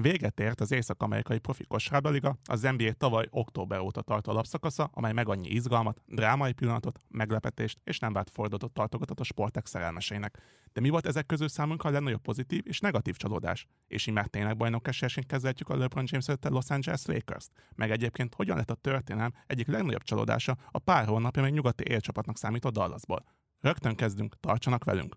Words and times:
Véget 0.00 0.40
ért 0.40 0.60
az 0.60 0.72
észak-amerikai 0.72 1.38
profi 1.38 1.64
kosárlabdaliga, 1.64 2.36
az 2.44 2.60
NBA 2.60 2.92
tavaly 2.92 3.26
október 3.30 3.78
óta 3.78 4.02
tartó 4.02 4.30
alapszakasza, 4.30 4.90
amely 4.92 5.12
meg 5.12 5.28
annyi 5.28 5.48
izgalmat, 5.48 6.02
drámai 6.06 6.52
pillanatot, 6.52 6.98
meglepetést 7.08 7.78
és 7.84 7.98
nem 7.98 8.12
várt 8.12 8.30
fordulatot 8.30 8.72
tartogatott 8.72 9.20
a 9.20 9.24
sportek 9.24 9.66
szerelmeseinek. 9.66 10.38
De 10.72 10.80
mi 10.80 10.88
volt 10.88 11.06
ezek 11.06 11.26
közül 11.26 11.48
számunkra 11.48 11.88
a 11.88 11.92
legnagyobb 11.92 12.20
pozitív 12.20 12.62
és 12.66 12.80
negatív 12.80 13.16
csalódás? 13.16 13.66
És 13.86 14.06
így 14.06 14.14
már 14.14 14.26
tényleg 14.26 14.56
bajnok 14.56 14.88
esélyesként 14.88 15.26
kezeltjük 15.26 15.68
a 15.68 15.76
LeBron 15.76 16.04
james 16.06 16.28
a 16.28 16.36
Los 16.48 16.70
Angeles 16.70 17.06
lakers 17.06 17.46
-t? 17.46 17.52
Meg 17.74 17.90
egyébként 17.90 18.34
hogyan 18.34 18.56
lett 18.56 18.70
a 18.70 18.74
történelem 18.74 19.32
egyik 19.46 19.66
legnagyobb 19.66 20.02
csalódása 20.02 20.56
a 20.70 20.78
pár 20.78 21.06
hónapja 21.06 21.42
még 21.42 21.52
nyugati 21.52 21.84
élcsapatnak 21.88 22.36
számított 22.36 22.72
Dallasból? 22.72 23.24
Rögtön 23.60 23.94
kezdünk, 23.94 24.40
tartsanak 24.40 24.84
velünk! 24.84 25.16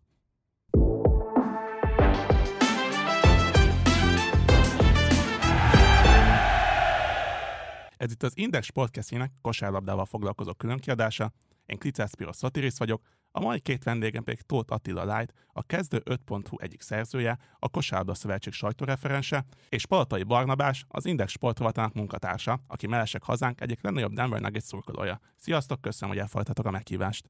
Ez 8.03 8.11
itt 8.11 8.23
az 8.23 8.37
Index 8.37 8.69
podcastjének 8.69 9.31
kosárlabdával 9.41 10.05
foglalkozó 10.05 10.53
különkiadása. 10.53 11.31
Én 11.65 11.77
Klicász 11.77 12.13
Piros 12.13 12.35
Szatirész 12.35 12.77
vagyok, 12.77 13.01
a 13.31 13.39
mai 13.39 13.59
két 13.59 13.83
vendégem 13.83 14.23
pedig 14.23 14.41
Tóth 14.41 14.73
Attila 14.73 15.17
Light, 15.17 15.33
a 15.47 15.63
Kezdő 15.63 16.01
5.hu 16.05 16.57
egyik 16.59 16.81
szerzője, 16.81 17.37
a 17.59 17.69
Kosárlabda 17.69 18.13
Szövetség 18.13 18.53
sajtóreferense, 18.53 19.45
és 19.69 19.85
Palatai 19.85 20.23
Barnabás, 20.23 20.85
az 20.87 21.05
Index 21.05 21.31
sportrovatának 21.31 21.93
munkatársa, 21.93 22.63
aki 22.67 22.87
mellesek 22.87 23.23
hazánk 23.23 23.61
egyik 23.61 23.81
legnagyobb 23.81 24.13
Denver 24.13 24.41
Nuggets 24.41 24.63
szurkolója. 24.63 25.19
Sziasztok, 25.35 25.81
köszönöm, 25.81 26.13
hogy 26.13 26.23
elfogadtatok 26.23 26.65
a 26.65 26.71
meghívást. 26.71 27.29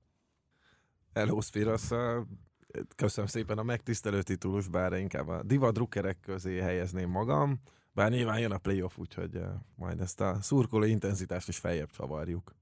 Hello, 1.13 1.41
Spiros. 1.41 1.87
Köszönöm 2.95 3.29
szépen 3.29 3.57
a 3.57 3.63
megtisztelő 3.63 4.21
titulus, 4.21 4.67
bár 4.67 4.93
inkább 4.93 5.27
a 5.27 5.43
diva 5.43 5.71
drukkerek 5.71 6.19
közé 6.19 6.59
helyezném 6.59 7.09
magam. 7.09 7.61
Bár 7.93 8.11
nyilván 8.11 8.39
jön 8.39 8.51
a 8.51 8.57
playoff, 8.57 8.97
úgyhogy 8.97 9.35
uh, 9.35 9.47
majd 9.75 9.99
ezt 9.99 10.21
a 10.21 10.41
szurkoló 10.41 10.83
intenzitást 10.83 11.47
is 11.47 11.57
feljebb 11.57 11.89
csavarjuk. 11.89 12.55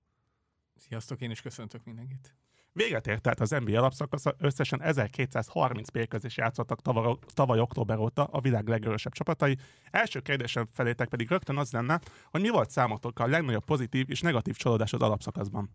Sziasztok, 0.75 1.21
én 1.21 1.31
is 1.31 1.41
köszöntök 1.41 1.83
mindenkit. 1.83 2.35
Véget 2.73 3.07
ért 3.07 3.21
tehát 3.21 3.39
az 3.39 3.49
NBA 3.49 3.77
alapszakasza, 3.77 4.35
összesen 4.37 4.81
1230 4.81 5.91
mérkőzés 5.91 6.37
játszottak 6.37 6.81
tavaly, 6.81 7.17
tavaly 7.33 7.59
október 7.59 7.97
óta 7.97 8.23
a 8.23 8.41
világ 8.41 8.67
legerősebb 8.67 9.13
csapatai. 9.13 9.57
Első 9.91 10.19
kérdésem 10.19 10.67
felétek 10.73 11.07
pedig 11.07 11.29
rögtön 11.29 11.57
az 11.57 11.71
lenne, 11.71 12.01
hogy 12.29 12.41
mi 12.41 12.49
volt 12.49 12.69
számotok 12.69 13.19
a 13.19 13.27
legnagyobb 13.27 13.65
pozitív 13.65 14.09
és 14.09 14.21
negatív 14.21 14.55
csalódás 14.55 14.93
az 14.93 15.01
alapszakaszban? 15.01 15.69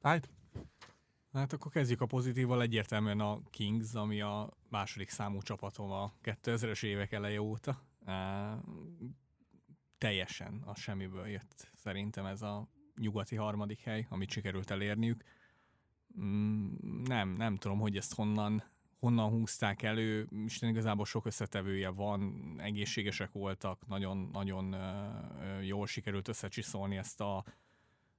Right? 0.00 0.30
Hát 1.32 1.52
akkor 1.52 1.72
kezdjük 1.72 2.00
a 2.00 2.06
pozitívval, 2.06 2.62
egyértelműen 2.62 3.20
a 3.20 3.40
Kings, 3.50 3.94
ami 3.94 4.20
a 4.20 4.50
második 4.68 5.10
számú 5.10 5.42
csapatom 5.42 5.90
a 5.90 6.12
2000-es 6.24 6.84
évek 6.84 7.12
eleje 7.12 7.42
óta 7.42 7.87
teljesen 9.98 10.62
a 10.66 10.74
semmiből 10.74 11.26
jött 11.26 11.70
szerintem 11.74 12.26
ez 12.26 12.42
a 12.42 12.68
nyugati 12.96 13.36
harmadik 13.36 13.80
hely, 13.80 14.06
amit 14.08 14.30
sikerült 14.30 14.70
elérniük. 14.70 15.24
Mm, 16.20 16.72
nem, 17.04 17.28
nem 17.28 17.56
tudom, 17.56 17.78
hogy 17.78 17.96
ezt 17.96 18.14
honnan, 18.14 18.62
honnan 18.98 19.30
húzták 19.30 19.82
elő, 19.82 20.28
Isten 20.44 20.68
igazából 20.68 21.04
sok 21.04 21.26
összetevője 21.26 21.88
van, 21.88 22.54
egészségesek 22.60 23.32
voltak, 23.32 23.86
nagyon-nagyon 23.86 24.76
jól 25.62 25.86
sikerült 25.86 26.28
összecsiszolni 26.28 26.96
ezt 26.96 27.20
a 27.20 27.44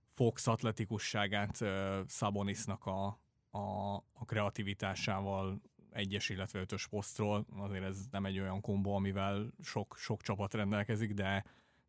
Fox 0.09 0.47
atletikusságát 0.47 1.63
Szabonisnak 2.07 2.85
a, 2.85 3.19
a, 3.49 3.95
a 3.95 4.25
kreativitásával, 4.25 5.61
egyes, 5.99 6.29
illetve 6.29 6.59
ötös 6.59 6.87
posztról. 6.87 7.45
Azért 7.57 7.83
ez 7.83 7.97
nem 8.11 8.25
egy 8.25 8.39
olyan 8.39 8.61
kombó, 8.61 8.95
amivel 8.95 9.53
sok, 9.63 9.95
sok 9.97 10.21
csapat 10.21 10.53
rendelkezik, 10.53 11.13
de 11.13 11.43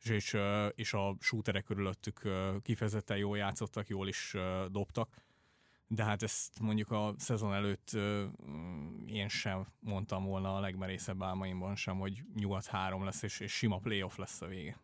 és, 0.04 0.36
és 0.74 0.92
a 0.92 1.16
shooterek 1.20 1.64
körülöttük 1.64 2.28
kifejezetten 2.62 3.16
jól 3.16 3.36
játszottak, 3.36 3.88
jól 3.88 4.08
is 4.08 4.36
dobtak. 4.68 5.16
De 5.86 6.04
hát 6.04 6.22
ezt 6.22 6.60
mondjuk 6.60 6.90
a 6.90 7.14
szezon 7.18 7.54
előtt 7.54 7.90
én 9.06 9.28
sem 9.28 9.66
mondtam 9.80 10.24
volna 10.24 10.56
a 10.56 10.60
legmerészebb 10.60 11.22
álmaimban 11.22 11.76
sem, 11.76 11.98
hogy 11.98 12.22
nyugat 12.34 12.66
három 12.66 13.04
lesz, 13.04 13.22
és, 13.22 13.40
és 13.40 13.52
sima 13.52 13.78
playoff 13.78 14.16
lesz 14.16 14.40
a 14.42 14.46
vége. 14.46 14.80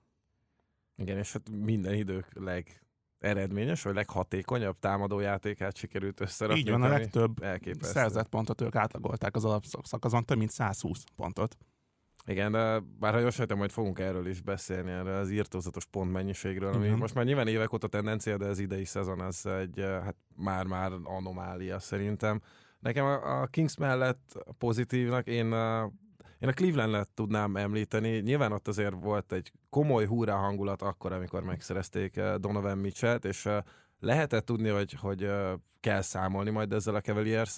Igen, 0.96 1.18
és 1.18 1.32
hát 1.32 1.50
minden 1.50 1.94
idők 1.94 2.28
leg 2.34 2.85
eredményes, 3.26 3.82
vagy 3.82 3.94
leghatékonyabb 3.94 4.78
támadójátékát 4.78 5.76
sikerült 5.76 6.20
összerakni. 6.20 6.60
Így 6.60 6.70
van, 6.70 6.82
a 6.82 6.88
legtöbb 6.88 7.42
elképesztő. 7.42 7.92
szerzett 7.92 8.28
pontot 8.28 8.60
ők 8.60 8.74
átlagolták 8.74 9.36
az 9.36 9.44
alapszakaszon, 9.44 10.24
több 10.24 10.38
mint 10.38 10.50
120 10.50 11.04
pontot. 11.16 11.56
Igen, 12.26 12.52
de 12.52 12.80
bár 12.98 13.12
ha 13.12 13.18
jól 13.18 13.30
sejtem, 13.30 13.58
majd 13.58 13.70
fogunk 13.70 13.98
erről 13.98 14.26
is 14.26 14.40
beszélni, 14.40 14.90
erről 14.90 15.16
az 15.16 15.30
írtózatos 15.30 15.84
pontmennyiségről, 15.84 16.72
ami 16.72 16.84
Igen. 16.84 16.98
most 16.98 17.14
már 17.14 17.24
nyilván 17.24 17.48
évek 17.48 17.72
óta 17.72 17.88
tendencia, 17.88 18.36
de 18.36 18.46
az 18.46 18.58
idei 18.58 18.84
szezon 18.84 19.20
az 19.20 19.46
egy, 19.46 19.80
hát 19.80 20.16
már-már 20.36 20.92
anomália 21.02 21.78
szerintem. 21.78 22.40
Nekem 22.78 23.04
a 23.04 23.46
Kings 23.46 23.76
mellett 23.76 24.44
pozitívnak 24.58 25.26
én 25.26 25.54
én 26.38 26.48
a 26.48 26.52
Cleveland-et 26.52 27.08
tudnám 27.08 27.56
említeni. 27.56 28.18
Nyilván 28.18 28.52
ott 28.52 28.68
azért 28.68 28.94
volt 29.00 29.32
egy 29.32 29.52
komoly 29.70 30.06
húrá 30.06 30.34
hangulat 30.34 30.82
akkor, 30.82 31.12
amikor 31.12 31.42
megszerezték 31.42 32.16
eh, 32.16 32.34
Donovan 32.34 32.78
Mitchell-t, 32.78 33.24
és 33.24 33.46
eh, 33.46 33.62
lehetett 34.00 34.44
tudni, 34.44 34.68
hogy, 34.68 34.92
hogy 34.92 35.22
eh, 35.24 35.52
kell 35.80 36.00
számolni 36.00 36.50
majd 36.50 36.72
ezzel 36.72 36.94
a 36.94 37.00
cavaliers 37.00 37.56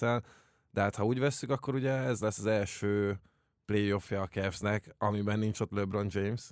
de 0.71 0.81
hát 0.81 0.95
ha 0.95 1.05
úgy 1.05 1.19
vesszük, 1.19 1.49
akkor 1.49 1.73
ugye 1.73 1.91
ez 1.91 2.19
lesz 2.21 2.39
az 2.39 2.45
első 2.45 3.19
playoffja 3.65 4.21
a 4.21 4.27
Cavs-nek, 4.27 4.95
amiben 4.97 5.39
nincs 5.39 5.59
ott 5.59 5.71
LeBron 5.71 6.07
James. 6.09 6.51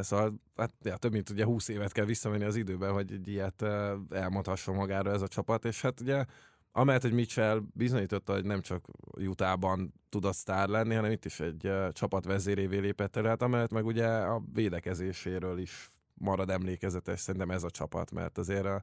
Szóval 0.00 0.34
hát, 0.56 0.72
ja, 0.82 0.96
több 0.96 1.12
mint 1.12 1.30
ugye 1.30 1.44
20 1.44 1.68
évet 1.68 1.92
kell 1.92 2.04
visszamenni 2.04 2.44
az 2.44 2.56
időben, 2.56 2.92
hogy 2.92 3.12
egy 3.12 3.28
ilyet 3.28 3.62
elmondhasson 4.10 4.74
magára 4.74 5.10
ez 5.10 5.22
a 5.22 5.28
csapat, 5.28 5.64
és 5.64 5.80
hát 5.80 6.00
ugye 6.00 6.24
amellett, 6.72 7.02
hogy 7.02 7.12
Mitchell 7.12 7.62
bizonyította, 7.72 8.32
hogy 8.32 8.44
nem 8.44 8.60
csak 8.60 8.84
Utahban 9.10 9.94
tudott 10.08 10.34
sztár 10.34 10.68
lenni, 10.68 10.94
hanem 10.94 11.10
itt 11.10 11.24
is 11.24 11.40
egy 11.40 11.72
csapat 11.92 12.24
vezérévé 12.24 12.78
lépett 12.78 13.16
el, 13.16 13.24
hát 13.24 13.70
meg 13.70 13.86
ugye 13.86 14.06
a 14.06 14.42
védekezéséről 14.52 15.58
is 15.58 15.90
marad 16.14 16.50
emlékezetes 16.50 17.20
szerintem 17.20 17.50
ez 17.50 17.62
a 17.62 17.70
csapat, 17.70 18.10
mert 18.10 18.38
azért 18.38 18.64
a, 18.64 18.82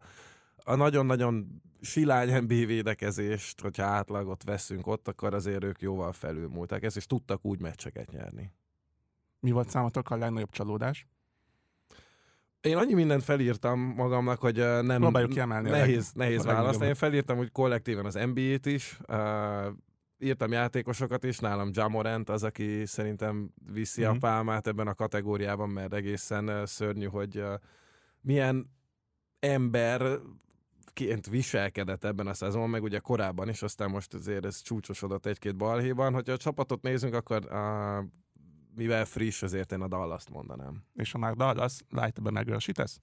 a 0.64 0.76
nagyon-nagyon 0.76 1.62
silány 1.82 2.42
NBA 2.42 2.66
védekezést, 2.66 3.62
hogyha 3.62 3.84
átlagot 3.84 4.44
veszünk 4.44 4.88
ott, 4.88 5.08
akkor 5.08 5.34
azért 5.34 5.64
ők 5.64 5.82
jóval 5.82 6.12
felülmúltak 6.12 6.84
ezt, 6.84 6.98
és 6.98 7.06
tudtak 7.06 7.46
úgy 7.46 7.62
meccseket 7.62 8.12
nyerni. 8.12 8.52
Mi 9.40 9.52
volt 9.52 9.70
számotok 9.70 10.10
a 10.10 10.16
legnagyobb 10.16 10.50
csalódás? 10.50 11.08
Én 12.62 12.78
annyi 12.78 12.94
mindent 12.94 13.24
felírtam 13.24 13.80
magamnak, 13.80 14.40
hogy 14.40 14.56
nem 14.82 15.00
Próbáljuk 15.00 15.32
kiemelni 15.32 15.70
nehéz, 15.70 16.12
nehéz 16.14 16.46
választani. 16.46 16.88
Én 16.88 16.96
felírtam, 16.96 17.38
hogy 17.38 17.52
kollektíven 17.52 18.06
az 18.06 18.14
NBA-t 18.14 18.66
is, 18.66 19.00
uh, 19.08 19.66
írtam 20.18 20.52
játékosokat 20.52 21.24
is, 21.24 21.40
nálam 21.40 21.70
Jamorant 21.74 22.30
az, 22.30 22.44
aki 22.44 22.86
szerintem 22.86 23.50
viszi 23.74 24.02
mm-hmm. 24.02 24.10
a 24.10 24.14
mhm. 24.14 24.22
pálmát 24.22 24.68
ebben 24.68 24.88
a 24.88 24.94
kategóriában, 24.94 25.70
mert 25.70 25.94
egészen 25.94 26.66
szörnyű, 26.66 27.06
hogy 27.06 27.38
uh, 27.38 27.54
milyen 28.22 28.70
ember 29.40 30.20
ként 30.94 31.28
viselkedett 31.28 32.04
ebben 32.04 32.28
a 32.28 32.34
szezonban, 32.34 32.70
meg 32.70 32.84
ugye 32.84 33.00
korábban 33.00 33.50
is, 33.50 33.62
aztán 33.62 33.90
most 33.90 34.14
azért 34.14 34.46
ez 34.46 34.62
csúcsosodott 34.62 35.26
egy-két 35.26 35.56
balhéban. 35.56 36.14
Hogyha 36.14 36.34
a 36.34 36.38
csapatot 36.38 36.82
nézünk, 36.82 37.14
akkor 37.14 37.42
uh, 37.52 38.06
mivel 38.80 39.06
friss, 39.06 39.42
azért 39.42 39.72
én 39.72 39.82
a 39.82 39.88
Dallas-t 39.88 40.30
mondanám. 40.30 40.84
És 40.94 41.12
ha 41.12 41.18
már 41.18 41.36
Dallas, 41.36 41.80
Light-ben 41.90 42.34
megerősítesz? 42.34 43.02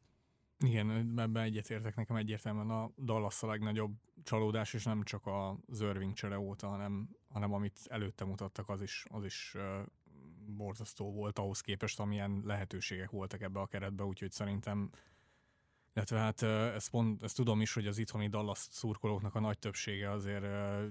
Igen, 0.59 0.91
ebben 1.19 1.43
egyetértek 1.43 1.97
nekem 1.97 2.17
egyértelműen 2.17 2.71
a 2.71 2.91
Dallas 2.97 3.43
a 3.43 3.47
legnagyobb 3.47 3.93
csalódás, 4.23 4.75
és 4.75 4.85
nem 4.85 5.03
csak 5.03 5.27
a 5.27 5.59
Irving 5.81 6.13
csere 6.13 6.39
óta, 6.39 6.69
hanem, 6.69 7.09
hanem 7.29 7.53
amit 7.53 7.79
előtte 7.89 8.25
mutattak, 8.25 8.69
az 8.69 8.83
is, 8.83 9.07
az 9.11 9.25
is 9.25 9.55
uh, 9.57 9.63
borzasztó 10.47 11.13
volt 11.13 11.39
ahhoz 11.39 11.61
képest, 11.61 12.01
amilyen 12.01 12.43
lehetőségek 12.45 13.11
voltak 13.11 13.41
ebbe 13.41 13.61
a 13.61 13.67
keretbe, 13.67 14.05
úgyhogy 14.05 14.31
szerintem 14.31 14.91
illetve 15.95 16.19
hát 16.19 16.43
ezt, 16.75 16.91
pont, 16.91 17.23
ezt 17.23 17.37
tudom 17.37 17.61
is, 17.61 17.73
hogy 17.73 17.87
az 17.87 17.99
itthoni 17.99 18.29
Dallas 18.29 18.59
szurkolóknak 18.71 19.35
a 19.35 19.41
nagy 19.41 19.59
többsége 19.59 20.11
azért 20.11 20.45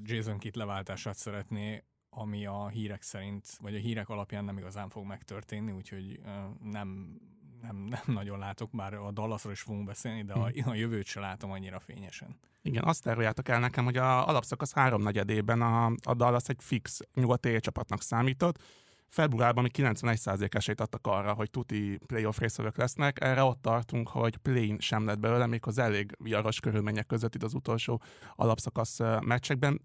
Jason 0.03 0.37
Kitt 0.37 0.55
leváltását 0.55 1.15
szeretné, 1.15 1.83
ami 2.17 2.45
a 2.45 2.67
hírek 2.67 3.01
szerint, 3.01 3.57
vagy 3.62 3.75
a 3.75 3.79
hírek 3.79 4.09
alapján 4.09 4.45
nem 4.45 4.57
igazán 4.57 4.89
fog 4.89 5.06
megtörténni, 5.06 5.71
úgyhogy 5.71 6.19
nem, 6.63 7.19
nem, 7.62 7.75
nem 7.75 8.01
nagyon 8.06 8.39
látok, 8.39 8.69
bár 8.71 8.94
a 8.94 9.12
Dallasról 9.12 9.53
is 9.53 9.62
fogunk 9.62 9.85
beszélni, 9.85 10.23
de 10.23 10.33
a, 10.33 10.50
hm. 10.50 10.69
a 10.69 10.73
jövőt 10.73 11.06
se 11.06 11.19
látom 11.19 11.51
annyira 11.51 11.79
fényesen. 11.79 12.39
Igen, 12.62 12.83
azt 12.83 13.07
áruljátok 13.07 13.50
el 13.50 13.59
nekem, 13.59 13.83
hogy 13.83 13.97
a 13.97 14.27
alapszakasz 14.27 14.73
háromnegyedében 14.73 15.62
a, 15.62 15.85
a 15.85 16.13
Dallas 16.13 16.47
egy 16.47 16.57
fix 16.59 17.00
nyugati 17.13 17.59
csapatnak 17.59 18.01
számított, 18.01 18.59
februárban 19.07 19.63
mi 19.63 19.69
91% 19.73 20.56
esélyt 20.56 20.81
adtak 20.81 21.07
arra, 21.07 21.33
hogy 21.33 21.50
tuti 21.50 22.00
playoff 22.06 22.38
részvevők 22.38 22.77
lesznek. 22.77 23.21
Erre 23.21 23.44
ott 23.44 23.61
tartunk, 23.61 24.09
hogy 24.09 24.38
play 24.38 24.75
sem 24.79 25.06
lett 25.06 25.19
belőle, 25.19 25.45
még 25.45 25.61
az 25.65 25.77
elég 25.77 26.15
viaros 26.19 26.59
körülmények 26.59 27.06
között 27.06 27.35
itt 27.35 27.44
az 27.44 27.53
utolsó 27.53 28.01
alapszakasz 28.35 29.00
meccsekben. 29.19 29.81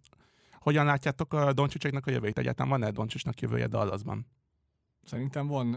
Hogyan 0.60 0.84
látjátok 0.84 1.32
a 1.32 1.52
Doncsicséknak 1.52 2.06
a 2.06 2.10
jövőjét? 2.10 2.38
Egyáltalán 2.38 2.70
van-e 2.70 2.90
Doncsicsnak 2.90 3.40
jövője 3.40 3.66
Dallasban? 3.66 4.26
Szerintem 5.02 5.46
van. 5.46 5.74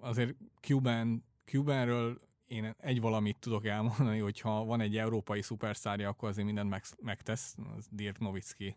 Azért 0.00 0.34
Cuban, 0.60 1.24
Cubanről 1.44 2.20
én 2.46 2.74
egy 2.78 3.00
valamit 3.00 3.38
tudok 3.38 3.66
elmondani, 3.66 4.18
hogy 4.18 4.40
ha 4.40 4.64
van 4.64 4.80
egy 4.80 4.96
európai 4.96 5.42
szuperszárja, 5.42 6.08
akkor 6.08 6.28
azért 6.28 6.46
mindent 6.46 6.96
megtesz, 7.02 7.56
az 7.76 7.86
Dirk 7.90 8.18
Nowitzki 8.18 8.76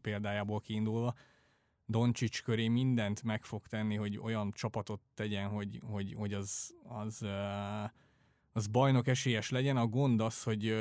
példájából 0.00 0.60
kiindulva 0.60 1.14
Doncsics 1.86 2.42
köré 2.42 2.68
mindent 2.68 3.22
meg 3.22 3.44
fog 3.44 3.66
tenni, 3.66 3.94
hogy 3.94 4.18
olyan 4.18 4.50
csapatot 4.50 5.00
tegyen, 5.14 5.48
hogy, 5.48 5.80
hogy, 5.82 6.14
hogy 6.16 6.32
az, 6.32 6.74
az, 6.82 7.26
az 8.52 8.66
bajnok 8.66 9.06
esélyes 9.06 9.50
legyen. 9.50 9.76
A 9.76 9.86
gond 9.86 10.20
az, 10.20 10.42
hogy 10.42 10.74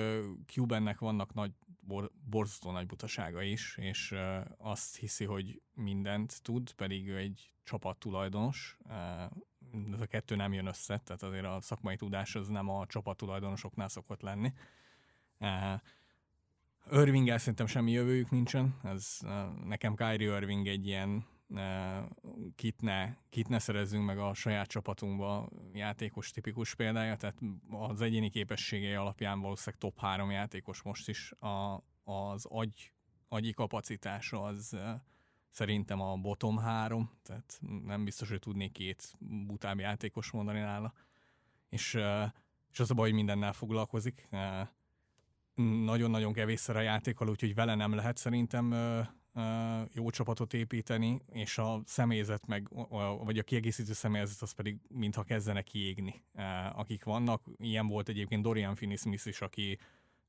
Cubannek 0.45 0.99
vannak 0.99 1.33
nagy, 1.33 1.51
bor, 1.85 2.11
borzasztó 2.29 2.71
nagy 2.71 2.85
butasága 2.85 3.41
is, 3.41 3.77
és 3.77 4.15
azt 4.57 4.97
hiszi, 4.97 5.25
hogy 5.25 5.61
mindent 5.73 6.41
tud, 6.41 6.71
pedig 6.71 7.07
ő 7.07 7.17
egy 7.17 7.53
csapat 7.63 7.97
tulajdonos. 7.97 8.77
Ez 9.93 9.99
a 9.99 10.05
kettő 10.05 10.35
nem 10.35 10.53
jön 10.53 10.65
össze, 10.65 10.97
tehát 10.97 11.23
azért 11.23 11.45
a 11.45 11.61
szakmai 11.61 11.95
tudás 11.95 12.35
az 12.35 12.47
nem 12.47 12.69
a 12.69 12.85
csapat 12.85 13.17
tulajdonosoknál 13.17 13.87
szokott 13.87 14.21
lenni. 14.21 14.53
Irvinggel 16.91 17.37
szerintem 17.37 17.65
semmi 17.65 17.91
jövőjük 17.91 18.29
nincsen. 18.29 18.79
Ez, 18.83 19.19
nekem 19.63 19.95
Kyrie 19.95 20.37
Irving 20.37 20.67
egy 20.67 20.87
ilyen 20.87 21.25
kit 22.55 22.81
ne, 22.81 23.15
kit 23.29 23.47
ne 23.47 23.59
szerezzünk 23.59 24.05
meg 24.05 24.17
a 24.17 24.33
saját 24.33 24.67
csapatunkba 24.67 25.49
játékos 25.73 26.31
tipikus 26.31 26.75
példája, 26.75 27.15
tehát 27.15 27.39
az 27.69 28.01
egyéni 28.01 28.29
képességei 28.29 28.93
alapján 28.93 29.41
valószínűleg 29.41 29.79
top 29.79 29.99
három 29.99 30.31
játékos 30.31 30.81
most 30.81 31.09
is 31.09 31.31
a, 31.31 31.83
az 32.03 32.45
agy, 32.45 32.91
agyi 33.27 33.51
kapacitása 33.51 34.41
az 34.41 34.77
szerintem 35.49 36.01
a 36.01 36.15
bottom 36.15 36.57
három, 36.57 37.11
tehát 37.23 37.59
nem 37.85 38.03
biztos, 38.03 38.29
hogy 38.29 38.39
tudnék 38.39 38.71
két 38.71 39.13
butább 39.19 39.79
játékos 39.79 40.31
mondani 40.31 40.59
nála. 40.59 40.93
És, 41.69 41.93
és 42.71 42.79
az 42.79 42.91
a 42.91 42.93
baj, 42.93 43.05
hogy 43.07 43.17
mindennel 43.17 43.53
foglalkozik 43.53 44.27
nagyon-nagyon 45.85 46.33
kevésszer 46.33 46.75
a 46.75 46.81
játékkal, 46.81 47.29
úgyhogy 47.29 47.55
vele 47.55 47.75
nem 47.75 47.93
lehet 47.93 48.17
szerintem 48.17 48.73
jó 49.93 50.09
csapatot 50.09 50.53
építeni, 50.53 51.21
és 51.31 51.57
a 51.57 51.81
személyzet 51.85 52.45
meg, 52.45 52.69
vagy 53.23 53.37
a 53.37 53.43
kiegészítő 53.43 53.93
személyzet 53.93 54.41
az 54.41 54.51
pedig 54.51 54.77
mintha 54.87 55.23
kezdene 55.23 55.61
kiégni, 55.61 56.23
akik 56.73 57.03
vannak. 57.03 57.43
Ilyen 57.57 57.87
volt 57.87 58.09
egyébként 58.09 58.41
Dorian 58.41 58.75
Finney-Smith 58.75 59.27
is, 59.27 59.41
aki 59.41 59.77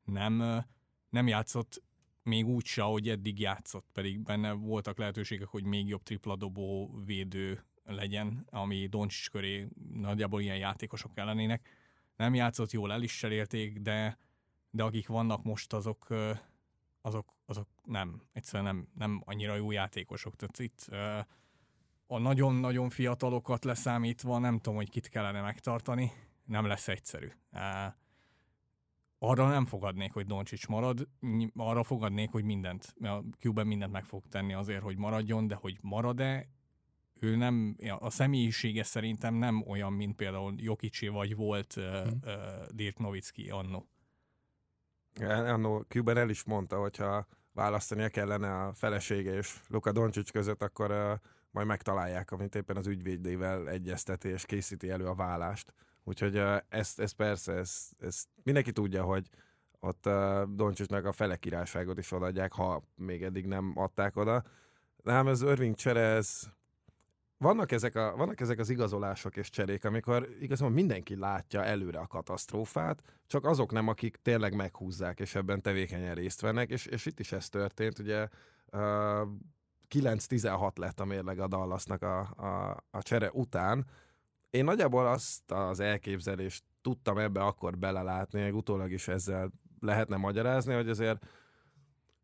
nem, 0.04 0.64
nem 1.08 1.26
játszott 1.26 1.82
még 2.22 2.46
úgy 2.46 2.64
se, 2.64 2.82
ahogy 2.82 3.08
eddig 3.08 3.40
játszott, 3.40 3.86
pedig 3.92 4.20
benne 4.20 4.52
voltak 4.52 4.98
lehetőségek, 4.98 5.48
hogy 5.48 5.64
még 5.64 5.88
jobb 5.88 6.02
tripladobó 6.02 7.00
védő 7.04 7.64
legyen, 7.84 8.46
ami 8.50 8.86
Doncsics 8.86 9.30
köré 9.30 9.68
nagyjából 9.92 10.40
ilyen 10.40 10.56
játékosok 10.56 11.10
ellenének. 11.14 11.68
Nem 12.16 12.34
játszott 12.34 12.70
jól, 12.70 12.92
el 12.92 13.02
is 13.02 13.18
cserélték, 13.18 13.78
de 13.78 14.18
de 14.74 14.82
akik 14.82 15.08
vannak 15.08 15.42
most, 15.42 15.72
azok, 15.72 16.06
azok, 17.04 17.36
azok 17.46 17.68
nem, 17.84 18.22
egyszerűen 18.32 18.74
nem, 18.74 18.88
nem 18.94 19.22
annyira 19.24 19.54
jó 19.54 19.70
játékosok. 19.70 20.36
Tehát 20.36 20.58
itt 20.58 20.86
a 22.06 22.18
nagyon-nagyon 22.18 22.90
fiatalokat 22.90 23.64
leszámítva 23.64 24.38
nem 24.38 24.56
tudom, 24.56 24.74
hogy 24.74 24.90
kit 24.90 25.08
kellene 25.08 25.40
megtartani, 25.40 26.12
nem 26.44 26.66
lesz 26.66 26.88
egyszerű. 26.88 27.28
Arra 29.18 29.48
nem 29.48 29.64
fogadnék, 29.64 30.12
hogy 30.12 30.26
Doncsics 30.26 30.66
marad, 30.66 31.08
arra 31.54 31.82
fogadnék, 31.82 32.30
hogy 32.30 32.44
mindent, 32.44 32.94
a 33.00 33.22
Cuban 33.38 33.66
mindent 33.66 33.92
meg 33.92 34.04
fog 34.04 34.26
tenni 34.28 34.52
azért, 34.52 34.82
hogy 34.82 34.96
maradjon, 34.96 35.46
de 35.46 35.54
hogy 35.54 35.78
marad-e, 35.80 36.48
ő 37.20 37.36
nem, 37.36 37.76
a 37.98 38.10
személyisége 38.10 38.82
szerintem 38.82 39.34
nem 39.34 39.64
olyan, 39.66 39.92
mint 39.92 40.16
például 40.16 40.54
Jokicsi 40.56 41.08
vagy 41.08 41.36
volt 41.36 41.76
uh, 41.76 41.84
uh, 42.22 42.66
Dirk 42.70 42.98
Nowitzki 42.98 43.50
annó. 43.50 43.88
Annó 45.20 45.84
Cuban 45.88 46.16
el 46.16 46.28
is 46.28 46.44
mondta, 46.44 46.78
hogyha 46.78 47.26
választania 47.52 48.08
kellene 48.08 48.64
a 48.64 48.72
felesége 48.72 49.36
és 49.36 49.60
Luka 49.68 49.92
Doncic 49.92 50.30
között, 50.30 50.62
akkor 50.62 50.90
uh, 50.90 51.12
majd 51.50 51.66
megtalálják, 51.66 52.30
amit 52.30 52.54
éppen 52.54 52.76
az 52.76 52.86
ügyvédével 52.86 53.68
egyezteti 53.68 54.28
és 54.28 54.46
készíti 54.46 54.90
elő 54.90 55.06
a 55.06 55.14
vállást. 55.14 55.72
Úgyhogy 56.04 56.38
uh, 56.38 56.56
ezt, 56.68 57.00
ezt 57.00 57.14
persze, 57.14 57.52
ezt, 57.52 57.92
ezt 57.98 58.28
mindenki 58.42 58.72
tudja, 58.72 59.02
hogy 59.02 59.28
ott 59.80 60.06
uh, 60.06 60.42
Doncsicsnak 60.42 61.04
a 61.04 61.12
fele 61.12 61.36
királyságot 61.36 61.98
is 61.98 62.12
odaadják, 62.12 62.52
ha 62.52 62.82
még 62.94 63.22
eddig 63.22 63.46
nem 63.46 63.72
adták 63.74 64.16
oda. 64.16 64.42
De 64.96 65.12
ám 65.12 65.28
ez 65.28 65.42
Irving 65.42 65.74
csere, 65.74 66.00
ez 66.00 66.42
vannak 67.38 67.72
ezek, 67.72 67.94
a, 67.94 68.16
vannak 68.16 68.40
ezek 68.40 68.58
az 68.58 68.70
igazolások 68.70 69.36
és 69.36 69.50
cserék, 69.50 69.84
amikor 69.84 70.28
igazából 70.40 70.74
mindenki 70.74 71.16
látja 71.16 71.64
előre 71.64 71.98
a 71.98 72.06
katasztrófát, 72.06 73.02
csak 73.26 73.44
azok 73.44 73.72
nem, 73.72 73.88
akik 73.88 74.16
tényleg 74.22 74.54
meghúzzák, 74.54 75.20
és 75.20 75.34
ebben 75.34 75.62
tevékenyen 75.62 76.14
részt 76.14 76.40
vennek, 76.40 76.70
és, 76.70 76.86
és 76.86 77.06
itt 77.06 77.20
is 77.20 77.32
ez 77.32 77.48
történt, 77.48 77.98
ugye 77.98 78.28
uh, 78.72 79.28
9-16 79.90 80.78
lett 80.78 81.00
a 81.00 81.04
mérleg 81.04 81.38
a 81.38 81.46
Dallasnak 81.46 82.02
a, 82.02 82.18
a, 82.20 82.84
a 82.90 83.02
csere 83.02 83.30
után. 83.32 83.86
Én 84.50 84.64
nagyjából 84.64 85.06
azt 85.06 85.50
az 85.50 85.80
elképzelést 85.80 86.64
tudtam 86.82 87.18
ebbe 87.18 87.44
akkor 87.44 87.78
belelátni, 87.78 88.50
utólag 88.50 88.92
is 88.92 89.08
ezzel 89.08 89.50
lehetne 89.80 90.16
magyarázni, 90.16 90.74
hogy 90.74 90.88
azért 90.88 91.26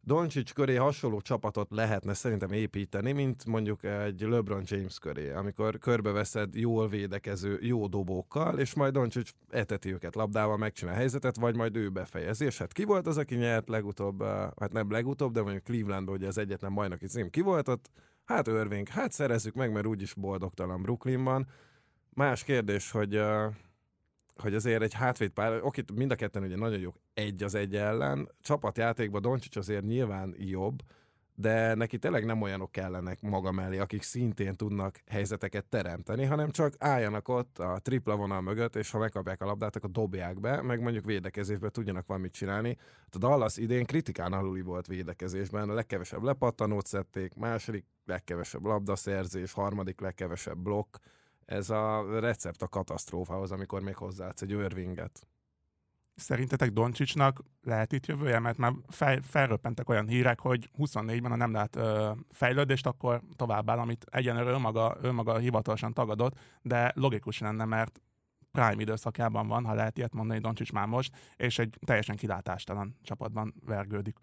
Doncsics 0.03 0.53
köré 0.53 0.75
hasonló 0.75 1.21
csapatot 1.21 1.71
lehetne 1.71 2.15
szerintem 2.15 2.53
építeni, 2.53 3.13
mint 3.13 3.45
mondjuk 3.45 3.85
egy 3.85 4.21
LeBron 4.21 4.63
James 4.65 4.99
köré, 4.99 5.31
amikor 5.33 5.79
körbeveszed 5.79 6.55
jól 6.55 6.89
védekező, 6.89 7.59
jó 7.61 7.87
dobókkal, 7.87 8.59
és 8.59 8.75
majd 8.75 8.93
Doncsics 8.93 9.31
eteti 9.51 9.93
őket 9.93 10.15
labdával, 10.15 10.57
megcsinál 10.57 10.95
helyzetet, 10.95 11.37
vagy 11.37 11.57
majd 11.57 11.77
ő 11.77 11.89
befejezi. 11.89 12.45
És 12.45 12.59
hát 12.59 12.73
ki 12.73 12.85
volt 12.85 13.07
az, 13.07 13.19
aki 13.19 13.35
nyert 13.35 13.69
legutóbb, 13.69 14.23
hát 14.61 14.73
nem 14.73 14.91
legutóbb, 14.91 15.33
de 15.33 15.43
mondjuk 15.43 15.65
Clevelandban 15.65 16.15
ugye 16.15 16.27
az 16.27 16.39
egyetlen 16.39 16.75
bajnoki 16.75 17.07
cím 17.07 17.31
ki 17.31 17.41
volt 17.41 17.69
ott, 17.69 17.91
hát 18.25 18.47
Irving, 18.47 18.89
hát 18.89 19.13
szerezzük 19.13 19.55
meg, 19.55 19.73
mert 19.73 19.87
úgyis 19.87 20.15
boldogtalan 20.15 20.83
Brooklynban. 20.83 21.47
Más 22.15 22.45
kérdés, 22.45 22.91
hogy 22.91 23.21
hogy 24.41 24.55
azért 24.55 24.83
egy 24.83 24.95
hátvéd 24.95 25.31
pár, 25.31 25.61
oké, 25.63 25.83
mind 25.95 26.11
a 26.11 26.15
ketten 26.15 26.43
ugye 26.43 26.57
nagyon 26.57 26.79
jók 26.79 26.97
egy 27.15 27.43
az 27.43 27.55
egy 27.55 27.77
ellen, 27.77 28.29
csapatjátékban 28.41 29.23
Doncsics 29.23 29.57
azért 29.57 29.85
nyilván 29.85 30.35
jobb, 30.39 30.83
de 31.41 31.75
neki 31.75 31.99
tényleg 31.99 32.25
nem 32.25 32.43
olyanok 32.43 32.73
kellenek 32.73 33.21
maga 33.21 33.53
mellé, 33.53 33.79
akik 33.79 34.03
szintén 34.03 34.55
tudnak 34.55 35.01
helyzeteket 35.07 35.65
teremteni, 35.65 36.25
hanem 36.25 36.51
csak 36.51 36.75
álljanak 36.79 37.29
ott 37.29 37.59
a 37.59 37.79
tripla 37.83 38.17
vonal 38.17 38.41
mögött, 38.41 38.77
és 38.77 38.91
ha 38.91 38.99
megkapják 38.99 39.43
a 39.43 39.47
labdát, 39.47 39.77
akkor 39.77 39.91
dobják 39.91 40.41
be, 40.41 40.63
meg 40.63 40.81
mondjuk 40.81 41.05
védekezésben 41.05 41.71
tudjanak 41.71 42.07
valamit 42.07 42.33
csinálni. 42.33 42.77
Hát 42.79 43.15
a 43.15 43.19
Dallas 43.19 43.57
idén 43.57 43.85
kritikán 43.85 44.33
aluli 44.33 44.61
volt 44.61 44.87
védekezésben, 44.87 45.71
a 45.71 45.75
legkevesebb 45.75 46.23
lepattanót 46.23 46.87
szedték, 46.87 47.35
második 47.35 47.85
legkevesebb 48.05 48.65
labdaszerzés, 48.65 49.53
harmadik 49.53 50.01
legkevesebb 50.01 50.59
blokk, 50.59 50.97
ez 51.51 51.71
a 51.71 52.21
recept 52.21 52.63
a 52.63 52.69
katasztrófához, 52.69 53.53
amikor 53.53 53.83
még 53.83 53.97
hozzáadsz 53.97 54.43
egy 54.43 54.53
örvinget. 54.53 55.27
Szerintetek 56.15 56.71
Doncsicsnak 56.71 57.43
lehet 57.63 57.93
itt 57.93 58.07
jövője? 58.07 58.39
Mert 58.39 58.59
már 58.59 58.73
fel, 58.89 59.21
felröppentek 59.23 59.89
olyan 59.89 60.09
hírek, 60.09 60.41
hogy 60.41 60.71
24-ben, 60.79 61.31
ha 61.31 61.37
nem 61.37 61.53
lát 61.53 61.77
ö, 61.77 62.11
fejlődést, 62.29 62.87
akkor 62.87 63.23
továbbáll, 63.37 63.79
amit 63.79 64.07
egyenlőre 64.11 64.51
önmaga, 64.51 64.97
önmaga 65.01 65.39
hivatalosan 65.39 65.93
tagadott, 65.93 66.39
de 66.63 66.93
logikus 66.95 67.39
lenne, 67.39 67.65
mert 67.65 68.01
prime 68.51 68.81
időszakában 68.81 69.47
van, 69.47 69.65
ha 69.65 69.75
lehet 69.75 69.99
ilyet 69.99 70.15
mondani, 70.15 70.41
Doncsics 70.41 70.73
már 70.73 70.87
most, 70.87 71.17
és 71.37 71.59
egy 71.59 71.79
teljesen 71.87 72.17
kilátástalan 72.17 72.97
csapatban 73.03 73.55
vergődik. 73.67 74.17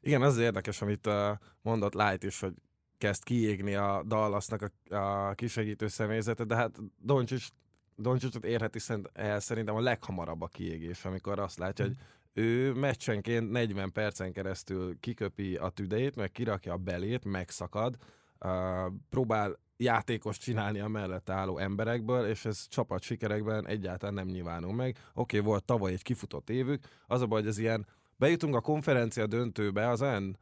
Igen, 0.00 0.22
az 0.22 0.38
érdekes, 0.38 0.82
amit 0.82 1.08
mondott 1.62 1.94
Light 1.94 2.22
is, 2.22 2.40
hogy 2.40 2.54
kezd 3.04 3.24
kiégni 3.24 3.74
a 3.74 4.02
Dallasnak 4.06 4.70
a, 4.90 4.94
a 4.94 5.34
kisegítő 5.34 5.88
személyzete, 5.88 6.44
de 6.44 6.54
hát 6.54 6.78
Doncsics 6.98 7.48
Doncsicsot 7.96 8.44
érheti 8.44 8.78
el 9.12 9.40
szerintem 9.40 9.74
a 9.74 9.80
leghamarabb 9.80 10.42
a 10.42 10.46
kiégés, 10.46 11.04
amikor 11.04 11.38
azt 11.38 11.58
látja, 11.58 11.84
hogy 11.84 11.96
ő 12.32 12.72
meccsenként 12.72 13.50
40 13.50 13.92
percen 13.92 14.32
keresztül 14.32 15.00
kiköpi 15.00 15.56
a 15.56 15.68
tüdejét, 15.68 16.16
meg 16.16 16.30
kirakja 16.30 16.72
a 16.72 16.76
belét, 16.76 17.24
megszakad, 17.24 17.96
uh, 18.40 18.50
próbál 19.10 19.58
játékos 19.76 20.38
csinálni 20.38 20.80
a 20.80 20.88
mellett 20.88 21.30
álló 21.30 21.58
emberekből, 21.58 22.26
és 22.26 22.44
ez 22.44 22.68
csapat 22.68 23.02
sikerekben 23.02 23.66
egyáltalán 23.66 24.14
nem 24.14 24.26
nyilvánul 24.26 24.72
meg. 24.72 24.96
Oké, 25.14 25.38
volt 25.38 25.64
tavaly 25.64 25.92
egy 25.92 26.02
kifutott 26.02 26.50
évük, 26.50 26.84
az 27.06 27.20
a 27.20 27.26
baj, 27.26 27.40
hogy 27.40 27.48
ez 27.48 27.58
ilyen, 27.58 27.86
bejutunk 28.16 28.54
a 28.54 28.60
konferencia 28.60 29.26
döntőbe, 29.26 29.88
az 29.88 30.02
olyan 30.02 30.38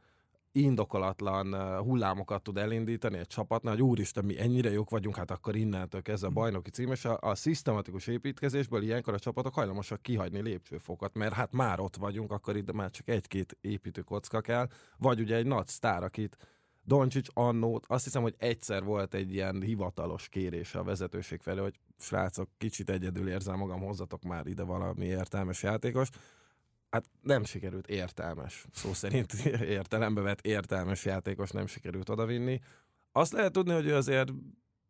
indokolatlan 0.55 1.77
hullámokat 1.77 2.43
tud 2.43 2.57
elindítani 2.57 3.17
egy 3.17 3.27
csapatnál, 3.27 3.73
hogy 3.73 3.83
úristen, 3.83 4.25
mi 4.25 4.39
ennyire 4.39 4.71
jók 4.71 4.89
vagyunk, 4.89 5.15
hát 5.15 5.31
akkor 5.31 5.55
innentől 5.55 6.01
kezdve 6.01 6.27
a 6.27 6.29
mhm. 6.29 6.39
bajnoki 6.39 6.69
cím, 6.69 6.91
és 6.91 7.05
a, 7.05 7.17
a 7.21 7.35
szisztematikus 7.35 8.07
építkezésből 8.07 8.83
ilyenkor 8.83 9.13
a 9.13 9.19
csapatok 9.19 9.53
hajlamosak 9.53 10.01
kihagyni 10.01 10.41
lépcsőfokot, 10.41 11.13
mert 11.13 11.33
hát 11.33 11.51
már 11.51 11.79
ott 11.79 11.95
vagyunk, 11.95 12.31
akkor 12.31 12.55
itt 12.55 12.71
már 12.71 12.89
csak 12.89 13.09
egy-két 13.09 13.57
építőkocka 13.61 14.41
kell, 14.41 14.67
vagy 14.97 15.19
ugye 15.19 15.35
egy 15.35 15.45
nagy 15.45 15.67
sztár, 15.67 16.03
akit 16.03 16.37
Doncsics 16.85 17.27
annót, 17.33 17.85
azt 17.87 18.03
hiszem, 18.03 18.21
hogy 18.21 18.35
egyszer 18.37 18.83
volt 18.83 19.13
egy 19.13 19.33
ilyen 19.33 19.61
hivatalos 19.61 20.29
kérése 20.29 20.79
a 20.79 20.83
vezetőség 20.83 21.41
felé, 21.41 21.59
hogy 21.59 21.79
srácok, 21.99 22.49
kicsit 22.57 22.89
egyedül 22.89 23.29
érzem 23.29 23.57
magam, 23.57 23.79
hozzatok 23.79 24.23
már 24.23 24.47
ide 24.47 24.63
valami 24.63 25.05
értelmes 25.05 25.63
játékos. 25.63 26.09
Hát 26.93 27.09
nem 27.21 27.43
sikerült 27.43 27.87
értelmes, 27.87 28.65
szó 28.73 28.93
szerint 28.93 29.33
értelembe 29.77 30.21
vett 30.21 30.41
értelmes 30.41 31.05
játékos 31.05 31.51
nem 31.51 31.65
sikerült 31.65 32.09
odavinni. 32.09 32.59
Azt 33.11 33.31
lehet 33.31 33.51
tudni, 33.51 33.73
hogy 33.73 33.85
ő 33.85 33.95
azért 33.95 34.31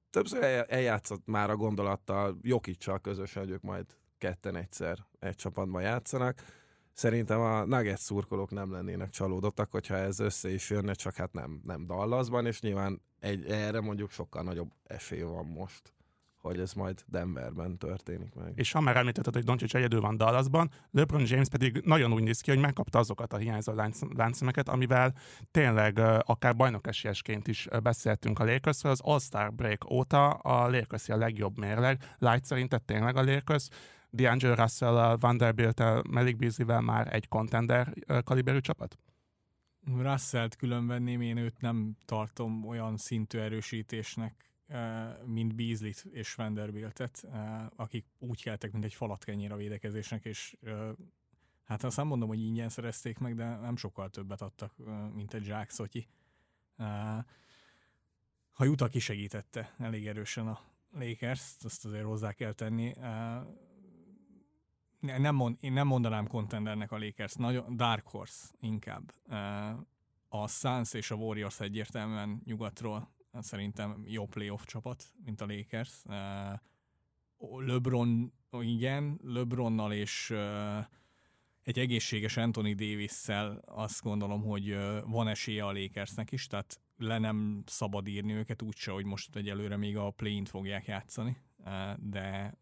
többször 0.10 0.66
eljátszott 0.68 1.26
már 1.26 1.50
a 1.50 1.56
gondolattal 1.56 2.38
Jokicsal 2.42 3.00
közösen, 3.00 3.44
hogy 3.44 3.52
ők 3.52 3.62
majd 3.62 3.86
ketten 4.18 4.56
egyszer 4.56 4.98
egy 5.20 5.36
csapatban 5.36 5.82
játszanak 5.82 6.44
szerintem 6.94 7.40
a 7.40 7.66
Nuggets 7.66 8.00
szurkolók 8.00 8.52
nem 8.52 8.72
lennének 8.72 9.10
csalódottak, 9.10 9.72
hogyha 9.72 9.96
ez 9.96 10.20
össze 10.20 10.50
is 10.50 10.70
jönne, 10.70 10.94
csak 10.94 11.16
hát 11.16 11.34
nem, 11.34 11.62
nem 11.64 11.86
Dallasban, 11.86 12.46
és 12.46 12.62
nyilván 12.62 13.02
egy, 13.20 13.46
erre 13.46 13.82
mondjuk 13.82 14.12
sokkal 14.12 14.44
nagyobb 14.44 14.72
esély 14.84 15.22
van 15.22 15.46
most 15.46 15.94
hogy 16.44 16.60
ez 16.60 16.74
majd 16.74 17.04
Denverben 17.08 17.78
történik 17.78 18.36
meg. 18.36 18.52
És 18.56 18.72
ha 18.72 18.80
már 18.80 18.98
említetted, 18.98 19.34
hogy 19.34 19.44
Doncic 19.44 19.74
egyedül 19.74 20.02
van 20.02 20.18
Dallasban, 20.18 20.72
LeBron 20.92 21.24
James 21.26 21.50
pedig 21.50 21.82
nagyon 21.86 22.14
úgy 22.14 22.24
néz 22.24 22.42
ki, 22.42 22.52
hogy 22.52 22.60
megkapta 22.60 23.00
azokat 23.00 23.34
a 23.34 23.38
hiányzó 23.38 23.74
láncszemeket, 24.16 24.70
amivel 24.70 25.14
tényleg 25.52 26.00
akár 26.20 26.56
bajnokesiesként 26.56 27.48
is 27.48 27.68
beszéltünk 27.84 28.40
a 28.40 28.46
Lakersről. 28.46 28.92
Az 28.92 29.02
All-Star 29.04 29.54
Break 29.54 29.90
óta 29.92 30.30
a 30.30 30.70
Lakers 30.70 31.10
a 31.10 31.18
legjobb 31.18 31.58
mérleg. 31.58 32.16
Light 32.18 32.46
szerinted 32.46 32.84
tényleg 32.84 33.16
a 33.16 33.24
Lakers 33.24 33.68
D'Angelo 34.18 34.56
Russell, 34.58 35.18
Vanderbilt, 35.20 35.84
Malik 36.10 36.36
Beasley-vel 36.36 36.82
már 36.82 37.14
egy 37.14 37.28
contender 37.28 37.94
kaliberű 38.24 38.60
csapat? 38.60 38.98
Russell-t 39.98 40.56
külön 40.56 40.88
venném, 40.88 41.22
én 41.22 41.38
őt 41.38 41.62
nem 41.62 41.96
tartom 42.06 42.68
olyan 42.68 42.98
szintű 42.98 43.40
erősítésnek, 43.40 44.53
mint 45.26 45.56
beasley 45.56 45.92
és 46.12 46.36
Vanderbiltet, 46.36 47.28
akik 47.76 48.06
úgy 48.20 48.44
keltek, 48.44 48.72
mint 48.72 48.86
egy 48.86 48.94
falatkenyér 48.94 49.52
a 49.52 49.56
védekezésnek, 49.56 50.26
és 50.26 50.58
hát 51.64 51.84
azt 51.84 51.98
nem 51.98 52.08
mondom, 52.08 52.28
hogy 52.28 52.42
ingyen 52.42 52.70
szerezték 52.70 53.18
meg, 53.18 53.36
de 53.36 53.56
nem 53.56 53.76
sokkal 53.76 54.10
többet 54.10 54.42
adtak, 54.42 54.74
mint 55.14 55.34
egy 55.34 55.44
Zsák 55.44 55.70
Szotyi. 55.70 56.08
Ha 58.52 58.64
Juta 58.64 58.88
kisegítette 58.88 59.74
elég 59.78 60.08
erősen 60.08 60.48
a 60.48 60.60
Lakers, 60.92 61.56
azt 61.64 61.86
azért 61.86 62.06
hozzá 62.06 62.32
kell 62.32 62.54
tenni 62.54 62.94
nem 65.00 65.36
mond, 65.36 65.58
én 65.60 65.74
nem 65.74 65.88
mondanám 65.88 66.28
contendernek 66.28 66.92
a 66.92 66.98
Lakers, 66.98 67.34
nagyon 67.34 67.76
Dark 67.76 68.08
Horse 68.08 68.48
inkább. 68.60 69.14
A 70.28 70.48
Suns 70.48 70.94
és 70.94 71.12
a 71.12 71.16
Warriors 71.16 71.60
egyértelműen 71.60 72.42
nyugatról 72.46 73.12
szerintem 73.42 74.04
jó 74.06 74.26
playoff 74.26 74.66
csapat, 74.66 75.04
mint 75.26 75.42
a 75.42 75.46
Lakers. 75.46 76.04
LeBron, 77.66 78.34
igen, 78.52 79.20
LeBronnal 79.24 79.94
és 79.94 80.34
egy 81.64 81.80
egészséges 81.80 82.38
Anthony 82.38 82.76
Davis-szel 82.76 83.62
azt 83.66 84.02
gondolom, 84.02 84.42
hogy 84.42 84.78
van 85.06 85.28
esélye 85.28 85.66
a 85.66 85.72
Lakersnek 85.72 86.32
is, 86.32 86.48
tehát 86.48 86.80
le 86.98 87.18
nem 87.18 87.64
szabad 87.66 88.08
írni 88.08 88.34
őket 88.34 88.62
úgyse, 88.62 88.92
hogy 88.92 89.06
most 89.06 89.36
egyelőre 89.36 89.78
még 89.78 89.98
a 89.98 90.12
play 90.12 90.42
fogják 90.46 90.86
játszani 90.86 91.38
de 92.00 92.58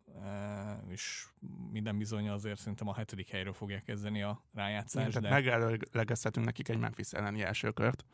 és 0.90 1.26
minden 1.72 1.98
bizony 1.98 2.30
azért 2.30 2.60
szerintem 2.60 2.88
a 2.88 2.94
hetedik 2.94 3.30
helyről 3.30 3.54
fogják 3.54 3.84
kezdeni 3.84 4.22
a 4.22 4.44
rájátszást. 4.54 5.20
De... 5.20 5.30
megelőlegezhetünk 5.30 6.46
nekik 6.46 6.70
egy 6.70 6.78
Memphis 6.78 7.12
elleni 7.12 7.42
első 7.42 7.72
kört. 7.72 8.06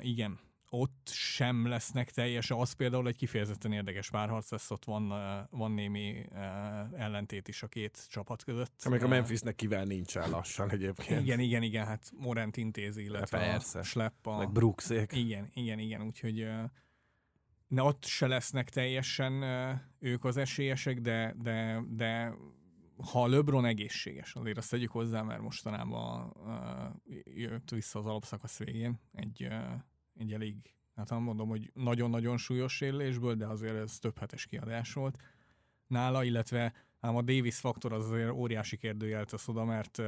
Igen, 0.00 0.38
ott 0.74 1.08
sem 1.12 1.66
lesznek 1.66 2.10
teljes, 2.10 2.50
az 2.50 2.72
például 2.72 3.08
egy 3.08 3.16
kifejezetten 3.16 3.72
érdekes 3.72 4.10
párharc 4.10 4.50
lesz, 4.50 4.70
ott 4.70 4.84
van, 4.84 5.08
van 5.50 5.72
némi 5.72 6.26
ellentét 6.96 7.48
is 7.48 7.62
a 7.62 7.66
két 7.66 8.06
csapat 8.10 8.44
között. 8.44 8.82
Amíg 8.84 9.02
a 9.02 9.08
Memphisnek 9.08 9.54
kivel 9.54 9.84
nincsen 9.84 10.30
lassan 10.30 10.70
egyébként. 10.70 11.20
Igen, 11.20 11.40
igen, 11.40 11.62
igen, 11.62 11.86
hát 11.86 12.12
Morent 12.16 12.56
intézi, 12.56 13.02
illetve 13.02 13.38
Persze. 13.38 13.78
a 13.78 13.82
Schlepp. 13.82 14.26
A... 14.26 14.36
Meg. 14.36 14.48
Igen, 15.10 15.50
igen, 15.54 15.78
igen, 15.78 16.02
úgyhogy 16.02 16.48
ne 17.68 17.82
ott 17.82 18.04
se 18.04 18.26
lesznek 18.26 18.70
teljesen 18.70 19.42
ők 19.98 20.24
az 20.24 20.36
esélyesek, 20.36 21.00
de, 21.00 21.34
de, 21.42 21.82
de 21.88 22.34
ha 23.12 23.26
LeBron 23.26 23.64
egészséges, 23.64 24.34
azért 24.34 24.58
azt 24.58 24.70
tegyük 24.70 24.90
hozzá, 24.90 25.22
mert 25.22 25.40
mostanában 25.40 26.36
jött 27.24 27.70
vissza 27.70 27.98
az 27.98 28.06
alapszakasz 28.06 28.58
végén 28.58 29.00
egy, 29.12 29.48
egy 30.14 30.32
elég, 30.32 30.56
hát 30.94 31.10
nem 31.10 31.22
mondom, 31.22 31.48
hogy 31.48 31.70
nagyon-nagyon 31.74 32.36
súlyos 32.36 32.76
sérülésből, 32.76 33.34
de 33.34 33.46
azért 33.46 33.76
ez 33.76 33.98
több 33.98 34.18
hetes 34.18 34.46
kiadás 34.46 34.92
volt 34.92 35.18
nála, 35.86 36.24
illetve 36.24 36.72
ám 37.00 37.16
a 37.16 37.22
Davis 37.22 37.58
faktor 37.58 37.92
az 37.92 38.10
azért 38.10 38.30
óriási 38.30 38.76
kérdőjel 38.76 39.24
tesz 39.24 39.48
oda, 39.48 39.64
mert 39.64 40.02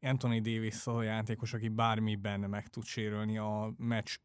Anthony 0.00 0.42
Davis 0.42 0.86
az 0.86 0.96
a 0.96 1.02
játékos, 1.02 1.52
aki 1.52 1.68
bármiben 1.68 2.40
meg 2.40 2.68
tud 2.68 2.84
sérülni 2.84 3.38
a 3.38 3.74
meccs 3.76 4.16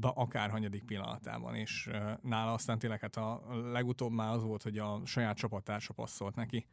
akár 0.00 0.50
hanyadik 0.50 0.84
pillanatában, 0.84 1.54
és 1.54 1.90
nála 2.22 2.52
aztán 2.52 2.78
tényleg 2.78 3.00
hát 3.00 3.16
a 3.16 3.56
legutóbb 3.72 4.12
már 4.12 4.32
az 4.32 4.42
volt, 4.42 4.62
hogy 4.62 4.78
a 4.78 5.00
saját 5.04 5.36
csapattársa 5.36 5.92
passzolt 5.92 6.34
neki, 6.34 6.66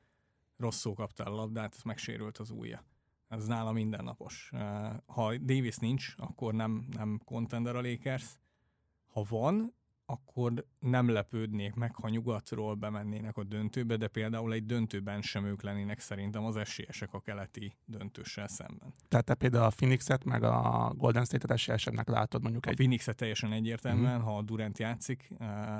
rosszul 0.57 0.93
kapta 0.93 1.23
a 1.23 1.35
labdát, 1.35 1.83
megsérült 1.83 2.37
az 2.37 2.49
ujja. 2.49 2.83
Ez 3.27 3.45
nála 3.45 3.71
mindennapos. 3.71 4.51
Ha 5.05 5.37
Davis 5.37 5.77
nincs, 5.77 6.13
akkor 6.17 6.53
nem, 6.53 6.87
nem 6.91 7.19
contender 7.25 7.75
a 7.75 7.81
Lakers. 7.81 8.39
Ha 9.07 9.25
van, 9.29 9.73
akkor 10.05 10.65
nem 10.79 11.09
lepődnék 11.09 11.73
meg, 11.73 11.95
ha 11.95 12.09
nyugatról 12.09 12.75
bemennének 12.75 13.37
a 13.37 13.43
döntőbe, 13.43 13.97
de 13.97 14.07
például 14.07 14.53
egy 14.53 14.65
döntőben 14.65 15.21
sem 15.21 15.45
ők 15.45 15.61
lennének 15.61 15.99
szerintem 15.99 16.43
az 16.45 16.55
esélyesek 16.55 17.13
a 17.13 17.19
keleti 17.19 17.75
döntőssel 17.85 18.47
szemben. 18.47 18.93
Tehát 19.07 19.25
te 19.25 19.33
például 19.33 19.63
a 19.63 19.69
Phoenixet 19.69 20.23
meg 20.23 20.43
a 20.43 20.93
Golden 20.97 21.25
State-et 21.25 21.51
esélyesebbnek 21.51 22.07
látod 22.07 22.41
mondjuk 22.41 22.65
a 22.65 22.69
egy... 22.69 22.75
Phoenixet 22.75 23.15
teljesen 23.15 23.51
egyértelműen, 23.51 24.15
mm-hmm. 24.15 24.23
ha 24.23 24.37
a 24.37 24.41
Durant 24.41 24.77
játszik, 24.77 25.33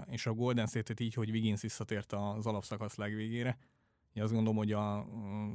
és 0.09 0.25
a 0.25 0.33
Golden 0.33 0.67
State-et 0.67 0.99
így, 0.99 1.13
hogy 1.13 1.29
Wiggins 1.29 1.61
visszatért 1.61 2.13
az 2.13 2.45
alapszakasz 2.45 2.95
legvégére, 2.95 3.57
én 4.15 4.24
azt 4.24 4.34
gondolom, 4.34 4.57
hogy 4.57 4.72
a, 4.72 5.03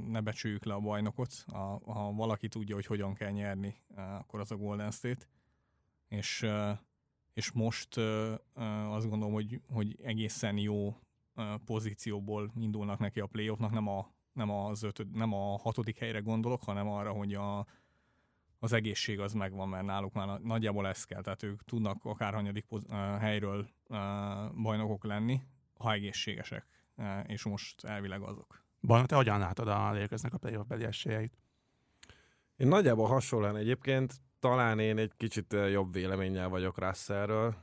ne 0.09 0.21
becsüljük 0.21 0.65
le 0.65 0.75
a 0.75 0.81
bajnokot, 0.81 1.45
a, 1.47 1.93
ha 1.93 2.13
valaki 2.13 2.49
tudja, 2.49 2.75
hogy 2.75 2.87
hogyan 2.87 3.15
kell 3.15 3.31
nyerni, 3.31 3.77
eh, 3.95 4.19
akkor 4.19 4.41
az 4.41 4.51
a 4.51 4.57
Golden 4.57 4.91
State. 4.91 5.27
És 6.09 6.43
eh, 6.43 6.79
és 7.33 7.53
most 7.53 7.97
azt 8.89 9.09
gondolom, 9.09 9.33
hogy, 9.33 9.61
hogy 9.69 9.99
egészen 10.03 10.57
jó 10.57 10.97
pozícióból 11.65 12.53
indulnak 12.61 12.99
neki 12.99 13.21
a 13.21 13.27
playoffnak, 13.27 13.71
nem 13.71 13.89
a, 13.89 14.11
nem, 14.33 14.51
az 14.51 14.83
ötöd, 14.83 15.11
nem 15.11 15.33
a 15.35 15.59
hatodik 15.59 15.99
helyre 15.99 16.19
gondolok, 16.19 16.63
hanem 16.63 16.89
arra, 16.89 17.13
hogy 17.13 17.35
a, 17.35 17.67
az 18.59 18.73
egészség 18.73 19.21
az 19.21 19.33
megvan, 19.33 19.69
mert 19.69 19.85
náluk 19.85 20.13
már 20.13 20.41
nagyjából 20.41 20.87
ez 20.87 21.05
kell, 21.05 21.23
tehát 21.23 21.43
ők 21.43 21.65
tudnak 21.65 22.05
akár 22.05 22.35
hanyadik 22.35 22.67
helyről 23.19 23.69
bajnokok 24.63 25.05
lenni, 25.05 25.41
ha 25.75 25.93
egészségesek, 25.93 26.67
és 27.27 27.45
most 27.45 27.85
elvileg 27.85 28.23
azok. 28.23 28.65
Bajnok, 28.81 29.09
te 29.09 29.17
hogyan 29.17 29.39
látod 29.39 29.69
a 29.69 29.93
lélkeznek 29.93 30.35
a 30.35 30.39
playoff 30.39 30.67
beli 30.67 30.85
esélyeit? 30.85 31.39
Én 32.57 32.69
nagyjából 32.69 33.07
hasonlóan 33.07 33.57
egyébként 33.57 34.15
talán 34.41 34.79
én 34.79 34.99
egy 34.99 35.13
kicsit 35.17 35.57
jobb 35.71 35.93
véleménnyel 35.93 36.49
vagyok 36.49 36.79
Russellről, 36.79 37.55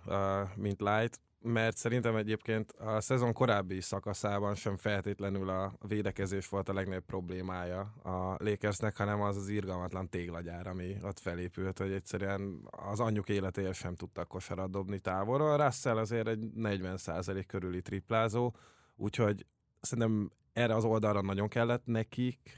mint 0.56 0.82
Light, 0.82 1.20
mert 1.40 1.78
szerintem 1.78 2.16
egyébként 2.16 2.72
a 2.72 3.02
szezon 3.02 3.34
korábbi 3.34 3.82
szakaszában 3.82 4.56
sem 4.56 4.78
feltétlenül 4.78 5.50
a 5.50 5.74
védekezés 5.88 6.50
volt 6.50 6.70
a 6.70 6.74
legnagyobb 6.74 7.06
problémája 7.06 7.80
a 8.04 8.36
Lakersnek, 8.38 8.98
hanem 8.98 9.22
az 9.22 9.38
az 9.38 9.48
irgalmatlan 9.48 10.10
téglagyár, 10.10 10.68
ami 10.68 10.98
ott 11.04 11.20
felépült, 11.20 11.78
hogy 11.78 11.92
egyszerűen 11.92 12.68
az 12.72 13.00
anyjuk 13.00 13.30
életéért 13.30 13.74
sem 13.74 13.96
tudtak 13.96 14.28
kosarat 14.28 14.72
dobni 14.72 15.00
távolról. 15.00 15.58
Russell 15.58 15.98
azért 15.98 16.28
egy 16.28 16.40
40% 16.56 17.44
körüli 17.48 17.82
triplázó, 17.82 18.56
úgyhogy 18.98 19.46
szerintem 19.82 20.32
erre 20.54 20.76
az 20.76 20.84
oldalra 20.84 21.22
nagyon 21.22 21.48
kellett 21.48 21.86
nekik 21.86 22.58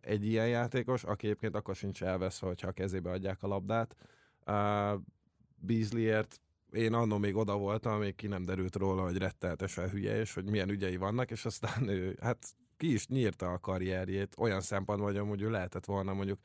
egy 0.00 0.26
ilyen 0.26 0.48
játékos, 0.48 1.04
aki 1.04 1.26
egyébként 1.26 1.54
akkor 1.54 1.74
sincs 1.74 2.02
elveszve, 2.02 2.46
hogyha 2.46 2.68
a 2.68 2.72
kezébe 2.72 3.10
adják 3.10 3.42
a 3.42 3.46
labdát. 3.46 3.96
Beasleyért 5.56 6.40
én 6.72 6.92
annól 6.92 7.18
még 7.18 7.36
oda 7.36 7.56
voltam, 7.56 7.98
még 7.98 8.14
ki 8.14 8.26
nem 8.26 8.44
derült 8.44 8.76
róla, 8.76 9.02
hogy 9.02 9.16
retteltesen 9.16 9.90
hülye, 9.90 10.18
és 10.20 10.34
hogy 10.34 10.44
milyen 10.44 10.68
ügyei 10.68 10.96
vannak, 10.96 11.30
és 11.30 11.44
aztán 11.44 11.88
ő, 11.88 12.18
hát 12.20 12.46
ki 12.76 12.92
is 12.92 13.06
nyírta 13.06 13.52
a 13.52 13.58
karrierjét 13.58 14.34
olyan 14.38 14.60
szempontból, 14.60 15.08
hogy 15.08 15.18
amúgy 15.18 15.42
ő 15.42 15.50
lehetett 15.50 15.84
volna 15.84 16.12
mondjuk 16.12 16.38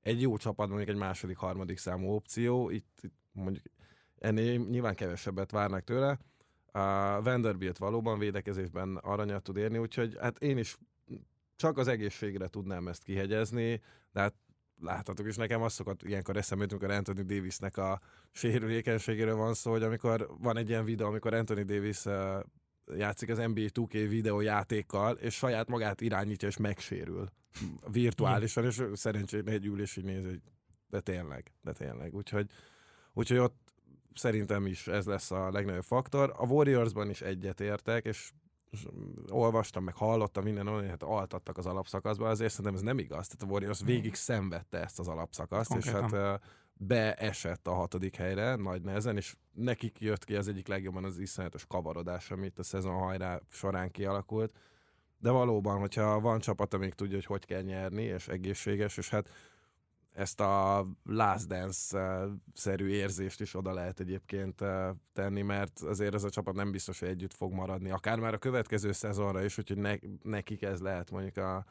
egy 0.00 0.20
jó 0.20 0.36
csapat, 0.36 0.68
mondjuk 0.68 0.88
egy 0.88 0.96
második, 0.96 1.36
harmadik 1.36 1.78
számú 1.78 2.08
opció, 2.08 2.70
itt, 2.70 2.98
itt 3.02 3.18
mondjuk 3.32 3.64
ennél 4.18 4.58
nyilván 4.58 4.94
kevesebbet 4.94 5.50
várnak 5.50 5.84
tőle. 5.84 6.18
A 6.76 7.22
Vanderbilt 7.22 7.78
valóban 7.78 8.18
védekezésben 8.18 8.96
aranyat 8.96 9.42
tud 9.42 9.56
érni, 9.56 9.78
úgyhogy 9.78 10.16
hát 10.20 10.38
én 10.38 10.58
is 10.58 10.78
csak 11.56 11.78
az 11.78 11.88
egészségre 11.88 12.48
tudnám 12.48 12.88
ezt 12.88 13.02
kihegyezni, 13.02 13.80
de 14.12 14.20
hát 14.20 14.34
láthatok 14.80 15.26
is 15.26 15.36
nekem 15.36 15.62
azt 15.62 15.74
szokott 15.74 16.02
ilyenkor 16.02 16.36
eszembe 16.36 16.64
amikor 16.64 16.90
Anthony 16.90 17.26
Davisnek 17.26 17.76
a 17.76 18.00
sérülékenységéről 18.32 19.36
van 19.36 19.54
szó, 19.54 19.70
hogy 19.70 19.82
amikor 19.82 20.28
van 20.38 20.56
egy 20.56 20.68
ilyen 20.68 20.84
videó, 20.84 21.06
amikor 21.06 21.34
Anthony 21.34 21.64
Davis 21.66 22.04
játszik 22.96 23.28
az 23.28 23.38
NBA 23.38 23.68
2K 23.74 24.06
videójátékkal, 24.08 25.16
és 25.16 25.34
saját 25.34 25.68
magát 25.68 26.00
irányítja, 26.00 26.48
és 26.48 26.56
megsérül 26.56 27.30
virtuálisan, 27.92 28.64
és 28.64 28.82
szerencsére 28.92 29.52
egy 29.52 29.66
ülés 29.66 29.96
így 29.96 30.04
néz, 30.04 30.24
hogy 30.24 30.40
de 30.88 31.00
tényleg, 31.00 31.52
de 31.62 31.72
tényleg. 31.72 32.14
Úgyhogy, 32.14 32.50
úgyhogy 33.12 33.38
ott 33.38 33.63
szerintem 34.14 34.66
is 34.66 34.86
ez 34.86 35.06
lesz 35.06 35.30
a 35.30 35.50
legnagyobb 35.50 35.84
faktor. 35.84 36.34
A 36.36 36.46
Warriorsban 36.46 37.10
is 37.10 37.20
egyet 37.20 37.60
értek, 37.60 38.04
és 38.04 38.32
olvastam, 39.28 39.84
meg 39.84 39.94
hallottam 39.94 40.44
minden 40.44 40.66
olyan, 40.66 40.88
hát 40.88 41.02
altattak 41.02 41.58
az 41.58 41.66
alapszakaszban, 41.66 42.30
azért 42.30 42.50
szerintem 42.50 42.74
ez 42.74 42.80
nem 42.80 42.98
igaz. 42.98 43.26
Tehát 43.26 43.42
a 43.42 43.52
Warriors 43.52 43.80
végig 43.84 44.14
szenvedte 44.14 44.80
ezt 44.82 44.98
az 44.98 45.08
alapszakaszt, 45.08 45.70
Konkrétan. 45.70 46.04
és 46.04 46.12
hát 46.12 46.40
beesett 46.76 47.66
a 47.66 47.72
hatodik 47.72 48.16
helyre 48.16 48.54
nagy 48.54 48.82
nehezen, 48.82 49.16
és 49.16 49.36
nekik 49.52 50.00
jött 50.00 50.24
ki 50.24 50.36
az 50.36 50.48
egyik 50.48 50.66
legjobban 50.66 51.04
az 51.04 51.18
iszonyatos 51.18 51.66
kavarodás, 51.66 52.30
amit 52.30 52.58
a 52.58 52.62
szezon 52.62 52.94
hajrá 52.94 53.40
során 53.48 53.90
kialakult. 53.90 54.52
De 55.18 55.30
valóban, 55.30 55.78
hogyha 55.78 56.20
van 56.20 56.38
csapat, 56.38 56.74
amik 56.74 56.94
tudja, 56.94 57.14
hogy 57.14 57.26
hogy 57.26 57.44
kell 57.44 57.62
nyerni, 57.62 58.02
és 58.02 58.28
egészséges, 58.28 58.96
és 58.96 59.10
hát 59.10 59.28
ezt 60.14 60.40
a 60.40 60.86
Last 61.04 61.46
Dance-szerű 61.46 62.88
érzést 62.88 63.40
is 63.40 63.54
oda 63.54 63.72
lehet 63.72 64.00
egyébként 64.00 64.62
tenni, 65.12 65.42
mert 65.42 65.80
azért 65.80 66.14
ez 66.14 66.24
a 66.24 66.30
csapat 66.30 66.54
nem 66.54 66.70
biztos, 66.70 67.00
hogy 67.00 67.08
együtt 67.08 67.34
fog 67.34 67.52
maradni, 67.52 67.90
akár 67.90 68.18
már 68.18 68.34
a 68.34 68.38
következő 68.38 68.92
szezonra 68.92 69.44
is, 69.44 69.58
úgyhogy 69.58 69.78
ne, 69.78 69.94
nekik 70.22 70.62
ez 70.62 70.80
lehet 70.80 71.10
mondjuk 71.10 71.36
a, 71.36 71.64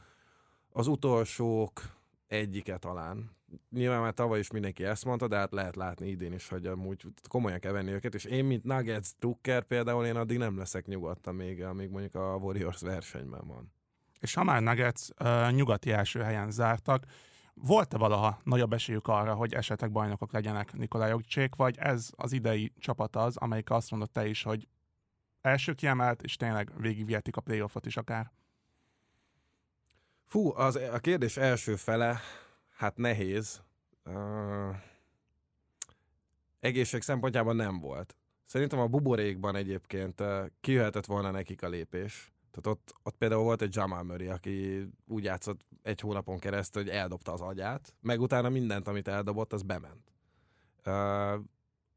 az 0.70 0.88
utolsók 0.88 1.82
egyike 2.28 2.78
talán. 2.78 3.32
Nyilván 3.70 4.02
már 4.02 4.14
tavaly 4.14 4.40
is 4.40 4.52
mindenki 4.52 4.84
ezt 4.84 5.06
mondta, 5.06 5.28
de 5.28 5.36
hát 5.36 5.52
lehet 5.52 5.76
látni 5.76 6.10
idén 6.10 6.34
is, 6.34 6.50
hogy 6.50 6.66
amúgy 6.66 7.06
komolyan 7.28 7.60
kell 7.60 7.72
venni 7.72 7.92
őket, 7.92 8.16
és 8.16 8.26
én, 8.26 8.46
mint 8.46 8.64
Nuggets 8.64 9.10
drukker 9.20 9.64
például, 9.64 10.06
én 10.06 10.16
addig 10.16 10.38
nem 10.38 10.58
leszek 10.58 10.86
nyugodtan 10.86 11.36
még, 11.36 11.64
amíg 11.64 11.90
mondjuk 11.90 12.16
a 12.16 12.36
Warriors 12.36 12.82
versenyben 12.82 13.48
van. 13.48 13.74
És 14.20 14.34
ha 14.34 14.44
már 14.44 14.62
Nuggets 14.62 15.08
uh, 15.20 15.52
nyugati 15.52 15.92
első 15.92 16.20
helyen 16.20 16.52
zártak, 16.52 17.06
volt-e 17.53 17.98
valaha 17.98 18.39
nagyobb 18.43 18.74
esélyük 18.74 19.07
arra, 19.07 19.33
hogy 19.33 19.53
esetleg 19.53 19.91
bajnokok 19.91 20.31
legyenek 20.31 20.74
Nikolaj 20.74 21.10
Jogcsék, 21.10 21.55
vagy 21.55 21.77
ez 21.77 22.10
az 22.15 22.31
idei 22.31 22.74
csapat 22.79 23.15
az, 23.15 23.38
amelyik 23.38 23.69
azt 23.69 23.91
mondott 23.91 24.13
te 24.13 24.27
is, 24.27 24.43
hogy 24.43 24.67
első 25.41 25.74
kiemelt, 25.74 26.22
és 26.22 26.36
tényleg 26.36 26.72
végigvihetik 26.77 27.36
a 27.36 27.41
playoffot 27.41 27.86
is 27.86 27.98
akár? 27.98 28.31
Fú, 30.25 30.55
az, 30.55 30.75
a 30.75 31.00
kérdés 31.00 31.38
első 31.38 31.75
fele, 31.75 32.19
hát 32.75 32.98
nehéz. 32.98 33.62
Uh, 34.05 34.75
egészség 36.60 37.01
szempontjában 37.01 37.55
nem 37.55 37.79
volt. 37.79 38.15
Szerintem 38.45 38.79
a 38.79 38.88
buborékban 38.88 39.55
egyébként 39.55 40.19
uh, 40.19 40.45
kijöhetett 40.62 41.05
volna 41.05 41.31
nekik 41.31 41.63
a 41.63 41.67
lépés. 41.67 42.33
Tehát 42.53 42.77
ott, 42.77 42.95
ott 43.03 43.15
például 43.15 43.43
volt 43.43 43.62
egy 43.62 43.75
Jamal 43.75 44.03
Murray, 44.03 44.27
aki 44.27 44.87
úgy 45.07 45.24
játszott 45.24 45.66
egy 45.81 46.00
hónapon 46.00 46.39
keresztül, 46.39 46.83
hogy 46.83 46.92
eldobta 46.92 47.33
az 47.33 47.42
agyát, 47.42 47.94
meg 48.01 48.22
utána 48.22 48.50
mindent, 48.50 48.87
amit 48.87 49.07
eldobott, 49.07 49.53
az 49.53 49.61
bement. 49.61 50.11
Uh, 50.85 51.44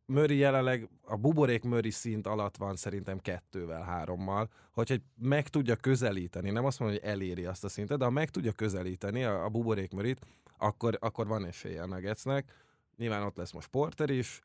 Murray 0.07 0.37
jelenleg 0.37 0.89
a 1.03 1.17
buborék 1.17 1.63
Murray 1.63 1.91
szint 1.91 2.27
alatt 2.27 2.57
van 2.57 2.77
szerintem 2.77 3.19
kettővel, 3.19 3.83
hárommal, 3.83 4.49
hogyha 4.71 4.95
meg 5.17 5.49
tudja 5.49 5.77
közelíteni, 5.77 6.51
nem 6.51 6.65
azt 6.65 6.79
mondom, 6.79 6.99
hogy 6.99 7.09
eléri 7.09 7.45
azt 7.45 7.65
a 7.65 7.69
szintet, 7.69 7.99
de 7.99 8.05
ha 8.05 8.11
meg 8.11 8.31
tudja 8.31 8.53
közelíteni 8.53 9.25
a, 9.25 9.45
a 9.45 9.49
buborék 9.49 9.93
Murrayt, 9.93 10.21
akkor, 10.59 10.99
akkor 11.01 11.27
van 11.27 11.45
esélye 11.45 11.83
a 11.83 11.87
Nuggetsnek. 11.87 12.53
Nyilván 12.97 13.23
ott 13.23 13.37
lesz 13.37 13.53
most 13.53 13.69
Porter 13.69 14.11
is, 14.11 14.41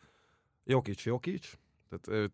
Jokic, 0.64 1.04
Jokic, 1.04 1.54
tehát 1.90 2.22
őt 2.24 2.34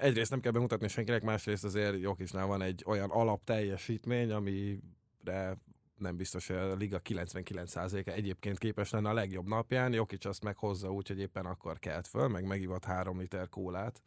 egyrészt 0.00 0.30
nem 0.30 0.40
kell 0.40 0.52
bemutatni 0.52 0.88
senkinek, 0.88 1.22
másrészt 1.22 1.64
azért 1.64 2.00
Jokisnál 2.00 2.46
van 2.46 2.62
egy 2.62 2.82
olyan 2.86 3.10
alapteljesítmény, 3.10 4.32
amire 4.32 5.56
nem 5.96 6.16
biztos, 6.16 6.46
hogy 6.46 6.56
a 6.56 6.74
liga 6.74 7.00
99%-a 7.04 8.10
egyébként 8.10 8.58
képes 8.58 8.90
lenne 8.90 9.08
a 9.08 9.12
legjobb 9.12 9.46
napján. 9.46 9.92
Jokic 9.92 10.24
azt 10.24 10.44
meghozza 10.44 10.92
úgy, 10.92 11.08
hogy 11.08 11.18
éppen 11.18 11.46
akkor 11.46 11.78
kelt 11.78 12.06
föl, 12.06 12.28
meg 12.28 12.46
megivott 12.46 12.84
három 12.84 13.18
liter 13.18 13.48
kólát. 13.48 14.02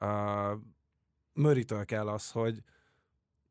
Uh, 0.00 0.60
Möritől 1.32 1.84
kell 1.84 2.08
az, 2.08 2.30
hogy 2.30 2.62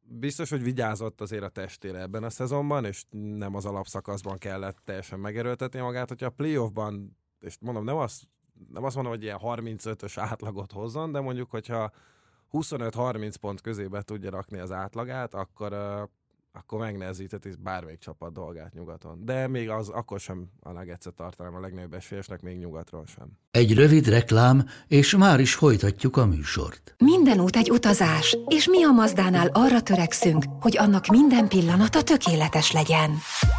biztos, 0.02 0.50
hogy 0.50 0.63
vigyázott 0.63 1.22
azért 1.22 1.43
a 1.43 1.50
testére 1.50 2.00
ebben 2.00 2.24
a 2.24 2.30
szezonban, 2.30 2.86
és 2.86 3.04
nem 3.10 3.56
az 3.56 3.65
alapszakaszban 3.65 4.38
kellett 4.38 4.78
teljesen 4.84 5.19
megerőltetni 5.19 5.80
magát, 5.80 6.08
hogyha 6.08 6.26
a 6.26 6.30
playoffban, 6.30 7.17
és 7.39 7.58
mondom, 7.60 7.84
nem 7.84 7.96
azt 7.96 8.24
nem 8.74 8.84
azt 8.84 8.96
mondom, 8.96 9.13
hogy 9.13 9.24
ilyen 9.24 9.39
35-ös 9.42 10.13
átlagot 10.16 10.72
hozzon, 10.72 11.12
de 11.12 11.20
mondjuk, 11.20 11.50
hogyha 11.50 11.92
25-30 12.52 13.34
pont 13.42 13.62
közébe 13.62 14.02
tudja 14.02 14.30
rakni 14.30 14.60
az 14.60 14.72
átlagát, 14.72 15.34
akkor 15.34 15.74
akkor 16.60 16.80
megnehezítheti 16.80 17.50
bármelyik 17.63 18.00
csapat 18.00 18.34
dolgát 18.34 18.74
nyugaton. 18.74 19.26
De 19.26 19.48
még 19.48 19.70
az 19.70 19.89
akkor 19.89 20.20
sem 20.20 20.50
a 20.60 20.72
nuggets 20.72 21.06
tartanám 21.16 21.56
a 21.56 21.60
legnagyobb 21.60 21.94
esélyesnek, 21.94 22.42
még 22.42 22.58
nyugatról 22.58 23.06
sem. 23.06 23.28
Egy 23.52 23.74
rövid 23.74 24.08
reklám, 24.08 24.66
és 24.88 25.16
már 25.16 25.39
is 25.39 25.54
folytatjuk 25.54 26.18
a 26.18 26.26
műsort. 26.26 26.96
Minden 26.98 27.39
út 27.39 27.56
egy 27.56 27.72
utazás, 27.72 28.38
és 28.48 28.68
mi 28.68 28.84
a 28.84 28.92
Mazdánál 28.92 29.48
arra 29.48 29.82
törekszünk, 29.82 30.44
hogy 30.60 30.78
annak 30.78 31.08
minden 31.08 31.48
pillanata 31.48 32.04
tökéletes 32.04 32.72
legyen. 32.72 33.10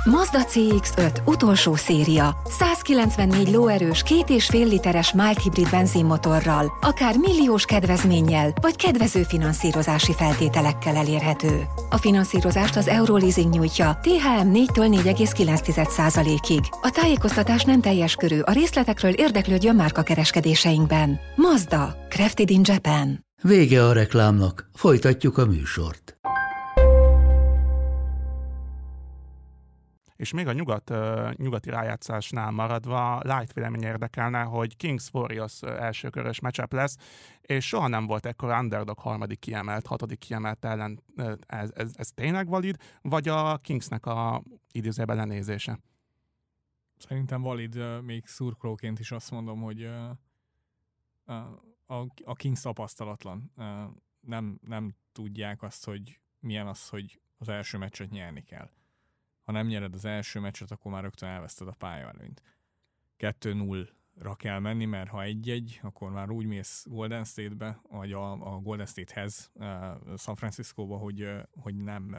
Mazda 0.05 0.45
CX-5 0.45 1.27
utolsó 1.27 1.75
széria. 1.75 2.37
194 2.45 3.53
lóerős, 3.53 4.03
két 4.03 4.29
és 4.29 4.47
fél 4.47 4.67
literes 4.67 5.13
mild 5.13 5.39
hibrid 5.39 5.71
benzinmotorral, 5.71 6.73
akár 6.81 7.17
milliós 7.17 7.65
kedvezménnyel, 7.65 8.53
vagy 8.61 8.77
kedvező 8.77 9.23
finanszírozási 9.23 10.13
feltételekkel 10.13 10.97
elérhető. 10.97 11.67
A 11.91 11.97
finanszírozást 11.97 12.77
az 12.77 12.84
az 12.85 12.91
Euroleasing 12.91 13.53
nyújtja 13.53 13.99
THM 14.03 14.49
4-től 14.53 15.03
4,9%-ig. 15.03 16.61
A 16.83 16.91
tájékoztatás 16.91 17.63
nem 17.65 17.81
teljes 17.81 18.15
körű, 18.15 18.41
a 18.41 18.53
részletekről 18.53 19.13
érdeklődjön 19.13 19.75
márka 19.75 20.03
kereskedéseinkben. 20.03 21.21
Mazda, 21.37 21.97
Crafted 22.09 22.51
in 22.51 22.61
Japan. 22.65 23.25
Vége 23.43 23.87
a 23.87 23.93
reklámnak, 23.93 24.71
folytatjuk 24.75 25.39
a 25.39 25.47
műsort. 25.47 26.14
És 30.17 30.33
még 30.33 30.47
a 30.47 30.53
nyugat, 30.53 30.93
nyugati 31.37 31.71
rájátszásnál 31.71 32.51
maradva 32.51 33.21
light 33.23 33.53
vélemény 33.53 33.83
érdekelne, 33.83 34.43
hogy 34.43 34.77
Kings 34.77 35.09
Warriors 35.13 35.63
elsőkörös 35.63 36.41
matchup 36.41 36.73
lesz, 36.73 36.97
és 37.41 37.67
soha 37.67 37.89
nem 37.89 38.07
volt 38.07 38.27
ekkor 38.27 38.59
underdog 38.59 38.99
harmadik 38.99 39.39
kiemelt, 39.39 39.87
hatodik 39.87 40.19
kiemelt 40.19 40.65
ellen. 40.65 41.03
Ez, 41.47 41.71
ez, 41.75 41.93
ez 41.97 42.11
tényleg 42.11 42.49
valid, 42.49 42.77
vagy 43.03 43.29
a 43.29 43.59
Kingsnek 43.59 44.07
a 44.07 44.43
időzőben 44.73 45.17
lenézése? 45.17 45.79
Szerintem 46.97 47.43
valid, 47.43 48.03
még 48.03 48.27
szurkolóként 48.27 48.99
is 48.99 49.11
azt 49.11 49.31
mondom, 49.31 49.61
hogy 49.61 49.91
a 52.25 52.35
Kings 52.35 52.61
tapasztalatlan. 52.61 53.53
Nem, 54.21 54.59
nem 54.67 54.95
tudják 55.13 55.63
azt, 55.63 55.85
hogy 55.85 56.21
milyen 56.39 56.67
az, 56.67 56.89
hogy 56.89 57.21
az 57.39 57.49
első 57.49 57.79
meccset 57.79 58.11
nyerni 58.11 58.43
kell 58.43 58.71
ha 59.45 59.53
nem 59.53 59.67
nyered 59.67 59.95
az 59.95 60.05
első 60.05 60.41
meccset, 60.41 60.71
akkor 60.71 60.93
már 60.93 61.03
rögtön 61.03 61.29
elveszted 61.29 61.69
a 61.69 61.75
pályaelőnyt. 61.79 62.43
2-0-ra 63.19 64.35
kell 64.37 64.59
menni, 64.59 64.85
mert 64.85 65.11
ha 65.11 65.23
egy-egy, 65.23 65.81
akkor 65.83 66.11
már 66.11 66.31
úgy 66.31 66.47
mész 66.47 66.87
Golden 66.89 67.25
State-be, 67.25 67.81
vagy 67.91 68.13
a, 68.13 68.33
a 68.33 68.61
Golden 68.61 68.87
State-hez, 68.87 69.51
uh, 69.55 69.67
San 70.17 70.35
Francisco-ba, 70.35 70.97
hogy, 70.97 71.23
uh, 71.23 71.43
hogy 71.61 71.77
nem, 71.77 72.09
uh, 72.13 72.19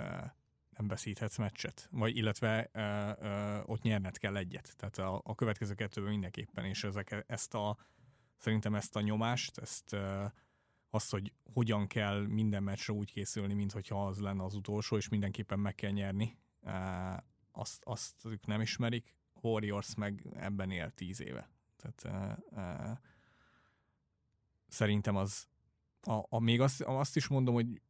nem 0.70 0.88
veszíthetsz 0.88 1.38
meccset, 1.38 1.88
vagy 1.92 2.18
illetve 2.18 2.70
uh, 2.74 3.28
uh, 3.28 3.70
ott 3.70 3.82
nyerned 3.82 4.18
kell 4.18 4.38
egyet. 4.38 4.76
Tehát 4.78 4.98
a, 4.98 5.22
a 5.24 5.36
következő 5.36 5.74
kettőben 5.74 6.12
mindenképpen, 6.12 6.66
és 6.66 6.84
ezek, 6.84 7.24
ezt 7.28 7.54
a, 7.54 7.78
szerintem 8.38 8.76
ezt 8.76 8.96
a 8.96 9.02
nyomást, 9.02 9.58
ezt 9.58 9.94
uh, 9.94 10.32
az, 10.90 11.10
hogy 11.10 11.34
hogyan 11.54 11.88
kell 11.88 12.26
minden 12.28 12.64
meccsre 12.64 12.94
úgy 12.94 13.12
készülni, 13.12 13.54
mintha 13.54 14.08
az 14.08 14.20
lenne 14.20 14.44
az 14.44 14.56
utolsó, 14.56 14.98
és 14.98 15.10
mindenképpen 15.10 15.60
meg 15.60 15.76
kell 15.76 15.92
nyerni, 15.92 16.38
azt, 17.52 17.82
azt 17.84 18.26
ők 18.26 18.46
nem 18.46 18.62
ismerik. 18.62 19.14
Warriors 19.42 19.96
meg 19.96 20.28
ebben 20.34 20.72
él 20.72 20.92
tíz 20.92 21.22
éve. 21.22 21.50
Tehát 21.76 22.46
szerintem 24.68 25.16
az, 25.16 25.48
a, 26.02 26.26
a, 26.30 26.40
még 26.40 26.62
azt, 26.62 26.82
azt 26.82 27.16
is 27.16 27.28
mondom, 27.28 27.54
hogy 27.54 27.82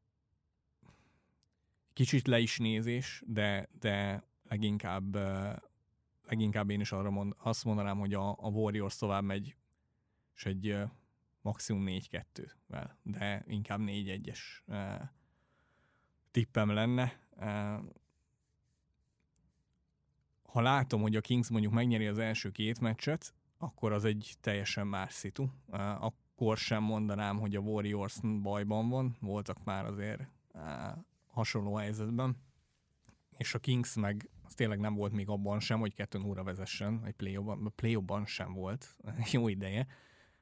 kicsit 1.93 2.27
le 2.27 2.39
is 2.39 2.57
nézés, 2.57 3.23
de, 3.25 3.69
de 3.79 4.23
leginkább, 4.43 5.17
leginkább 6.23 6.69
én 6.69 6.79
is 6.79 6.91
arra 6.91 7.09
mond, 7.09 7.33
azt 7.37 7.63
mondanám, 7.63 7.99
hogy 7.99 8.13
a, 8.13 8.29
a 8.29 8.49
Warriors 8.49 8.97
tovább 8.97 9.23
megy, 9.23 9.55
és 10.35 10.45
egy 10.45 10.77
maximum 11.41 11.85
4-2-vel, 11.87 12.89
de 13.03 13.43
inkább 13.47 13.79
4-1-es 13.83 14.39
tippem 16.31 16.69
lenne. 16.69 17.19
Ha 20.55 20.61
látom, 20.61 21.01
hogy 21.01 21.15
a 21.15 21.21
Kings 21.21 21.49
mondjuk 21.49 21.73
megnyeri 21.73 22.07
az 22.07 22.17
első 22.17 22.51
két 22.51 22.79
meccset, 22.79 23.33
akkor 23.57 23.91
az 23.91 24.05
egy 24.05 24.33
teljesen 24.41 24.87
más 24.87 25.13
szitu. 25.13 25.47
Akkor 25.99 26.57
sem 26.57 26.83
mondanám, 26.83 27.39
hogy 27.39 27.55
a 27.55 27.59
Warriors 27.59 28.19
bajban 28.41 28.89
van, 28.89 29.15
voltak 29.19 29.63
már 29.63 29.85
azért 29.85 30.27
hasonló 31.27 31.75
helyzetben, 31.75 32.37
és 33.37 33.53
a 33.53 33.59
Kings 33.59 33.95
meg 33.95 34.29
az 34.43 34.53
tényleg 34.53 34.79
nem 34.79 34.95
volt 34.95 35.11
még 35.11 35.29
abban 35.29 35.59
sem, 35.59 35.79
hogy 35.79 35.93
kettőn 35.93 36.23
óra 36.23 36.43
vezessen, 36.43 37.01
egy 37.05 37.13
play-ban, 37.13 37.73
play 37.75 37.97
sem 38.25 38.53
volt 38.53 38.97
jó 39.31 39.47
ideje, 39.47 39.87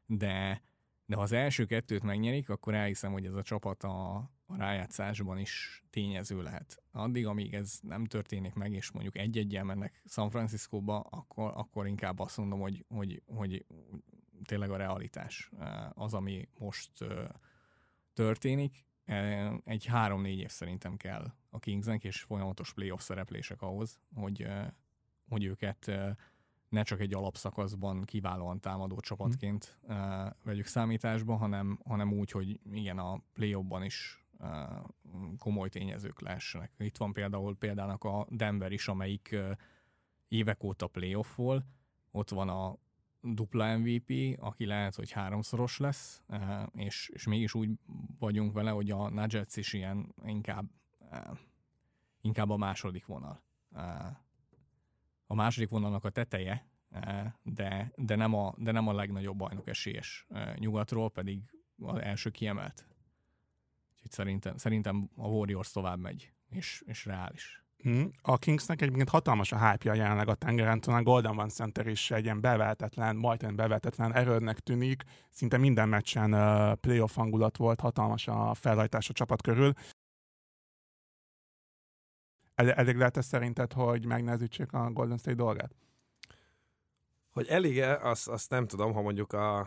de, 0.06 0.62
de 1.06 1.16
ha 1.16 1.22
az 1.22 1.32
első 1.32 1.66
kettőt 1.66 2.04
megnyerik, 2.04 2.50
akkor 2.50 2.74
elhiszem, 2.74 3.12
hogy 3.12 3.26
ez 3.26 3.34
a 3.34 3.44
csapat 3.44 3.84
a, 3.84 4.30
a 4.54 4.58
rájátszásban 4.58 5.38
is 5.38 5.84
tényező 5.90 6.42
lehet. 6.42 6.84
Addig, 6.92 7.28
amíg 7.28 7.54
ez 7.54 7.80
nem 7.82 8.06
történik 8.06 8.54
meg, 8.54 8.72
és 8.72 8.92
mondjuk 8.92 9.18
egy-egyel 9.18 9.64
mennek 9.64 10.02
San 10.06 10.30
Franciscóba, 10.30 11.00
akkor, 11.00 11.52
akkor 11.56 11.88
inkább 11.88 12.20
azt 12.20 12.38
mondom, 12.38 12.60
hogy, 12.60 12.86
hogy, 12.88 13.24
hogy 13.26 13.66
tényleg 14.46 14.72
a 14.72 14.78
realitás 14.78 15.52
az, 15.94 16.14
ami 16.14 16.48
most 16.60 16.92
történik, 18.14 18.86
egy 19.64 19.86
három-négy 19.86 20.40
év 20.40 20.50
szerintem 20.50 20.98
kell 20.98 21.34
a 21.50 21.60
Kingsnek, 21.60 22.04
és 22.04 22.22
folyamatos 22.22 22.74
playoff 22.74 23.02
szereplések 23.02 23.62
ahhoz, 23.62 24.00
hogy, 24.16 24.48
hogy 25.30 25.44
őket 25.44 25.92
ne 26.70 26.84
csak 26.84 27.00
egy 27.00 27.14
alapszakaszban 27.14 28.04
kiválóan 28.04 28.60
támadó 28.60 29.00
csapatként 29.00 29.78
mm. 29.94 29.96
vegyük 30.44 30.66
számításba, 30.66 31.36
hanem, 31.36 31.80
hanem 31.86 32.14
úgy, 32.14 32.32
hogy 32.32 32.60
igen, 32.72 32.98
a 32.98 33.22
playoffban 33.34 33.84
is 33.84 34.23
komoly 35.38 35.70
tényezők 35.70 36.22
lehessenek. 36.22 36.72
Itt 36.78 36.98
van 36.98 37.14
például 37.14 37.58
példának 37.58 38.04
a 38.04 38.28
Denver 38.30 38.72
is, 38.72 38.88
amelyik 38.88 39.36
évek 40.28 40.64
óta 40.64 40.88
playoff 40.88 41.36
volt, 41.36 41.66
ott 42.12 42.30
van 42.30 42.50
a 42.50 42.78
dupla 43.22 43.78
MVP, 43.78 44.38
aki 44.40 44.66
lehet, 44.66 44.96
hogy 44.96 45.12
háromszoros 45.12 45.78
lesz, 45.78 46.24
és, 46.76 47.10
és 47.14 47.28
mégis 47.28 47.54
úgy 47.54 47.70
vagyunk 48.20 48.54
vele, 48.54 48.70
hogy 48.70 48.92
a 48.92 49.10
Nuggets 49.10 49.56
is 49.56 49.74
ilyen 49.74 50.16
inkább, 50.26 50.66
inkább 52.22 52.50
a 52.50 52.58
második 52.58 53.06
vonal. 53.06 53.44
A 55.28 55.36
második 55.36 55.70
vonalnak 55.70 56.04
a 56.04 56.10
teteje, 56.10 56.68
de, 57.44 57.92
de, 57.96 58.16
nem 58.16 58.34
a, 58.34 58.54
de 58.58 58.72
nem 58.72 58.88
a 58.88 58.94
legnagyobb 58.94 59.38
bajnok 59.38 59.68
esélyes 59.68 60.28
nyugatról, 60.56 61.12
pedig 61.12 61.40
az 61.78 62.00
első 62.00 62.30
kiemelt. 62.30 62.86
Úgyhogy 64.04 64.12
szerintem, 64.12 64.58
szerintem 64.58 65.10
a 65.16 65.28
Warriors 65.28 65.72
tovább 65.72 66.00
megy, 66.00 66.32
és, 66.50 66.84
és 66.86 67.06
reális. 67.06 67.64
Hmm. 67.78 68.12
A 68.22 68.38
Kingsnek 68.38 68.82
egyébként 68.82 69.10
hatalmas 69.10 69.52
a 69.52 69.70
hype 69.70 69.96
jelenleg 69.96 70.28
a 70.28 70.36
tengeren, 70.36 70.80
a 70.80 71.02
Golden 71.02 71.40
One 71.40 71.50
Center 71.50 71.88
is 71.88 72.12
egy 72.12 72.24
ilyen 72.24 72.42
bevehetetlen, 72.42 73.16
majdnem 73.16 73.56
bevehetetlen 73.56 74.14
erődnek 74.14 74.60
tűnik. 74.60 75.04
Szinte 75.30 75.58
minden 75.58 75.90
meccsen 75.90 76.34
uh, 76.34 76.76
playoff 76.76 77.16
hangulat 77.16 77.58
volt, 77.58 77.80
hatalmas 77.80 78.28
a 78.28 78.54
felhajtás 78.54 79.10
a 79.10 79.14
csapat 79.14 79.42
körül. 79.42 79.74
El- 82.56 82.72
elég 82.72 82.96
lehet 82.96 83.18
ez 83.18 83.26
szerinted, 83.26 83.74
hogy 83.74 84.06
megnehezítsék 84.06 84.74
a 84.74 84.92
Golden 84.92 85.18
State 85.18 85.36
dolgát? 85.36 85.76
Hogy 87.30 87.48
elég-e, 87.48 87.98
azt, 87.98 88.28
azt 88.28 88.50
nem 88.50 88.68
tudom, 88.68 88.94
ha 88.94 89.02
mondjuk 89.02 89.34
a, 89.34 89.60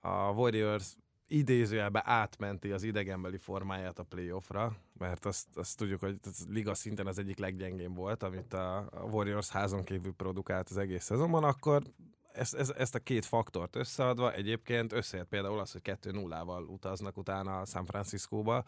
a 0.00 0.30
Warriors 0.30 0.96
idézőjelbe 1.32 2.02
átmenti 2.04 2.70
az 2.70 2.82
idegenbeli 2.82 3.36
formáját 3.36 3.98
a 3.98 4.02
playoffra, 4.02 4.76
mert 4.98 5.24
azt, 5.24 5.46
azt 5.54 5.78
tudjuk, 5.78 6.00
hogy 6.00 6.18
az 6.22 6.46
liga 6.48 6.74
szinten 6.74 7.06
az 7.06 7.18
egyik 7.18 7.38
leggyengébb 7.38 7.96
volt, 7.96 8.22
amit 8.22 8.52
a 8.52 8.88
Warriors 9.10 9.48
házon 9.48 9.84
kívül 9.84 10.12
produkált 10.12 10.68
az 10.68 10.76
egész 10.76 11.04
szezonban, 11.04 11.44
akkor 11.44 11.82
ezt, 12.32 12.54
ezt, 12.54 12.70
ezt 12.70 12.94
a 12.94 12.98
két 12.98 13.24
faktort 13.24 13.76
összeadva 13.76 14.32
egyébként 14.32 14.92
összejött 14.92 15.28
például 15.28 15.58
az, 15.58 15.72
hogy 15.72 15.80
2-0-val 15.84 16.68
utaznak 16.68 17.16
utána 17.16 17.64
San 17.64 17.84
Franciscóba, 17.84 18.64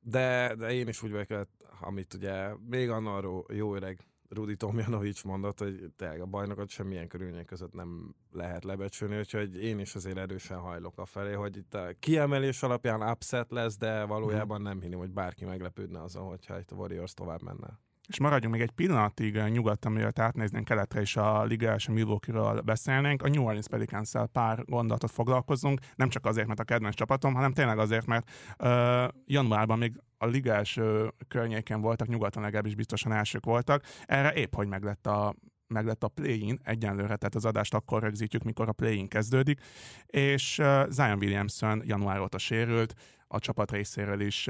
de, 0.00 0.54
de 0.54 0.72
én 0.72 0.88
is 0.88 1.02
úgy 1.02 1.10
vagyok, 1.10 1.48
amit 1.80 2.14
ugye 2.14 2.54
még 2.68 2.90
annak 2.90 3.52
jó 3.52 3.74
öreg 3.74 4.06
Rudi 4.28 4.56
Tomjanovics 4.56 5.24
mondott, 5.24 5.58
hogy 5.58 5.90
tényleg 5.96 6.20
a 6.20 6.26
bajnokat 6.26 6.68
semmilyen 6.68 7.08
körülmények 7.08 7.44
között 7.44 7.72
nem 7.72 8.14
lehet 8.32 8.64
lebecsülni, 8.64 9.18
úgyhogy 9.18 9.62
én 9.62 9.78
is 9.78 9.94
azért 9.94 10.16
erősen 10.16 10.58
hajlok 10.58 10.98
a 10.98 11.04
felé, 11.04 11.32
hogy 11.32 11.56
itt 11.56 11.74
a 11.74 11.92
kiemelés 11.98 12.62
alapján 12.62 13.10
upset 13.10 13.50
lesz, 13.50 13.76
de 13.76 14.04
valójában 14.04 14.62
nem 14.62 14.80
hinném, 14.80 14.98
hogy 14.98 15.12
bárki 15.12 15.44
meglepődne 15.44 16.02
azon, 16.02 16.28
hogyha 16.28 16.58
itt 16.58 16.70
a 16.70 16.76
Warriors 16.76 17.14
tovább 17.14 17.42
menne. 17.42 17.85
És 18.06 18.20
maradjunk 18.20 18.54
még 18.54 18.62
egy 18.62 18.70
pillanatig 18.70 19.36
nyugodtan, 19.36 19.92
mielőtt 19.92 20.18
átnéznénk 20.18 20.64
keletre 20.64 21.00
és 21.00 21.16
a 21.16 21.44
Liga 21.44 21.68
első 21.68 21.92
Milwaukee-ről 21.92 22.60
beszélnénk. 22.60 23.22
A 23.22 23.28
New 23.28 23.42
Orleans 23.42 23.68
pelicans 23.68 24.12
pár 24.32 24.64
gondolatot 24.64 25.10
foglalkozunk, 25.10 25.80
nem 25.94 26.08
csak 26.08 26.26
azért, 26.26 26.46
mert 26.46 26.60
a 26.60 26.64
kedvenc 26.64 26.94
csapatom, 26.94 27.34
hanem 27.34 27.52
tényleg 27.52 27.78
azért, 27.78 28.06
mert 28.06 28.30
uh, 28.58 29.08
januárban 29.24 29.78
még 29.78 30.00
a 30.18 30.26
Liga 30.26 30.52
első 30.52 31.12
környéken 31.28 31.80
voltak, 31.80 32.08
nyugaton 32.08 32.42
legalábbis 32.42 32.74
biztosan 32.74 33.12
elsők 33.12 33.44
voltak. 33.44 33.82
Erre 34.04 34.32
épp, 34.34 34.54
hogy 34.54 34.68
meglett 34.68 35.06
a 35.06 35.34
meglett 35.68 36.02
a 36.02 36.08
play-in, 36.08 36.58
egyenlőre, 36.62 37.16
tehát 37.16 37.34
az 37.34 37.44
adást 37.44 37.74
akkor 37.74 38.02
rögzítjük, 38.02 38.42
mikor 38.42 38.68
a 38.68 38.72
play-in 38.72 39.08
kezdődik, 39.08 39.60
és 40.06 40.62
Zion 40.88 41.18
Williamson 41.18 41.82
január 41.84 42.20
óta 42.20 42.38
sérült, 42.38 42.94
a 43.28 43.38
csapat 43.38 43.70
részéről 43.70 44.20
is 44.20 44.48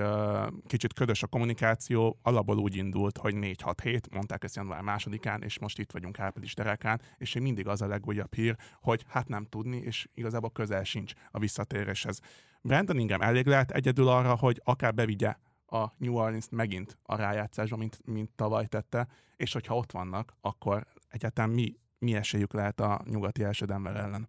kicsit 0.66 0.92
ködös 0.92 1.22
a 1.22 1.26
kommunikáció, 1.26 2.18
alapból 2.22 2.58
úgy 2.58 2.76
indult, 2.76 3.18
hogy 3.18 3.34
4-6-7, 3.36 4.12
mondták 4.12 4.44
ezt 4.44 4.56
január 4.56 4.80
másodikán, 4.80 5.42
és 5.42 5.58
most 5.58 5.78
itt 5.78 5.92
vagyunk 5.92 6.18
április 6.18 6.54
derekán, 6.54 7.00
és 7.18 7.34
még 7.34 7.42
mindig 7.42 7.68
az 7.68 7.82
a 7.82 7.86
legújabb 7.86 8.34
hír, 8.34 8.56
hogy 8.80 9.04
hát 9.08 9.28
nem 9.28 9.44
tudni, 9.44 9.76
és 9.76 10.08
igazából 10.14 10.50
közel 10.50 10.84
sincs 10.84 11.12
a 11.30 11.38
visszatéréshez. 11.38 12.20
Brandon 12.62 12.98
Ingram 12.98 13.20
elég 13.20 13.46
lehet 13.46 13.70
egyedül 13.70 14.08
arra, 14.08 14.36
hogy 14.36 14.60
akár 14.64 14.94
bevigye 14.94 15.34
a 15.66 15.86
New 15.96 16.14
Orleans 16.14 16.46
megint 16.50 16.98
a 17.02 17.16
rájátszásba, 17.16 17.76
mint, 17.76 18.00
mint 18.04 18.30
tavaly 18.30 18.66
tette, 18.66 19.08
és 19.36 19.52
hogyha 19.52 19.76
ott 19.76 19.92
vannak, 19.92 20.36
akkor 20.40 20.86
egyáltalán 21.08 21.50
mi, 21.50 21.74
mi 21.98 22.14
esélyük 22.14 22.52
lehet 22.52 22.80
a 22.80 23.02
nyugati 23.04 23.44
első 23.44 23.64
Denver 23.64 23.96
ellen? 23.96 24.28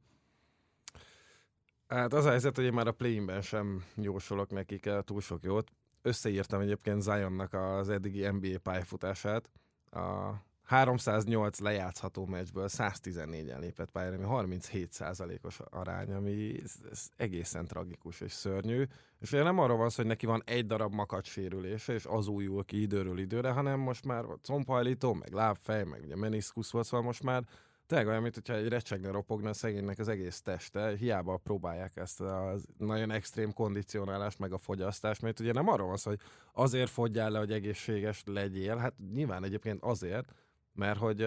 Hát 1.87 2.13
az 2.13 2.25
a 2.25 2.29
helyzet, 2.29 2.55
hogy 2.55 2.65
én 2.65 2.73
már 2.73 2.87
a 2.87 2.91
play 2.91 3.41
sem 3.41 3.83
jósolok 3.95 4.49
nekik 4.49 4.89
túl 5.05 5.21
sok 5.21 5.43
jót. 5.43 5.71
Összeírtam 6.01 6.61
egyébként 6.61 7.01
Zionnak 7.01 7.53
az 7.53 7.89
eddigi 7.89 8.27
NBA 8.27 8.59
pályafutását. 8.63 9.49
A 9.91 10.33
308 10.63 11.59
lejátszható 11.59 12.25
meccsből 12.25 12.67
114-en 12.69 13.59
lépett 13.59 13.91
pályára, 13.91 14.27
ami 14.27 14.57
37%-os 14.61 15.59
arány, 15.69 16.13
ami 16.13 16.59
ez, 16.63 16.75
ez 16.91 17.09
egészen 17.15 17.65
tragikus 17.65 18.21
és 18.21 18.31
szörnyű. 18.31 18.83
És 19.19 19.31
ugye 19.31 19.43
nem 19.43 19.59
arról 19.59 19.77
van 19.77 19.89
szó, 19.89 19.95
hogy 19.95 20.05
neki 20.05 20.25
van 20.25 20.41
egy 20.45 20.65
darab 20.65 20.93
makacs 20.93 21.27
sérülése, 21.27 21.93
és 21.93 22.05
az 22.05 22.27
újul 22.27 22.65
ki 22.65 22.81
időről 22.81 23.19
időre, 23.19 23.51
hanem 23.51 23.79
most 23.79 24.05
már 24.05 24.25
combhajlító, 24.41 25.13
meg 25.13 25.31
lábfej, 25.31 25.83
meg 25.83 26.01
ugye 26.03 26.15
meniszkusz 26.15 26.71
volt, 26.71 26.85
szóval 26.85 27.05
most 27.05 27.23
már 27.23 27.43
tényleg 27.87 28.07
olyan, 28.07 28.21
mint 28.21 28.33
hogyha 28.33 28.53
egy 28.53 28.67
recsegne 28.67 29.11
ropogna 29.11 29.53
szegénynek 29.53 29.99
az 29.99 30.07
egész 30.07 30.41
teste, 30.41 30.95
hiába 30.95 31.37
próbálják 31.37 31.95
ezt 31.95 32.21
a 32.21 32.55
nagyon 32.77 33.11
extrém 33.11 33.53
kondicionálást, 33.53 34.39
meg 34.39 34.53
a 34.53 34.57
fogyasztást, 34.57 35.21
mert 35.21 35.39
ugye 35.39 35.51
nem 35.51 35.67
arról 35.67 35.87
van 35.87 35.97
szó, 35.97 36.09
hogy 36.09 36.21
azért 36.53 36.89
fogyjál 36.89 37.29
le, 37.29 37.37
hogy 37.37 37.51
egészséges 37.51 38.23
legyél, 38.25 38.77
hát 38.77 38.93
nyilván 39.13 39.43
egyébként 39.43 39.83
azért, 39.83 40.33
mert 40.73 40.99
hogy 40.99 41.17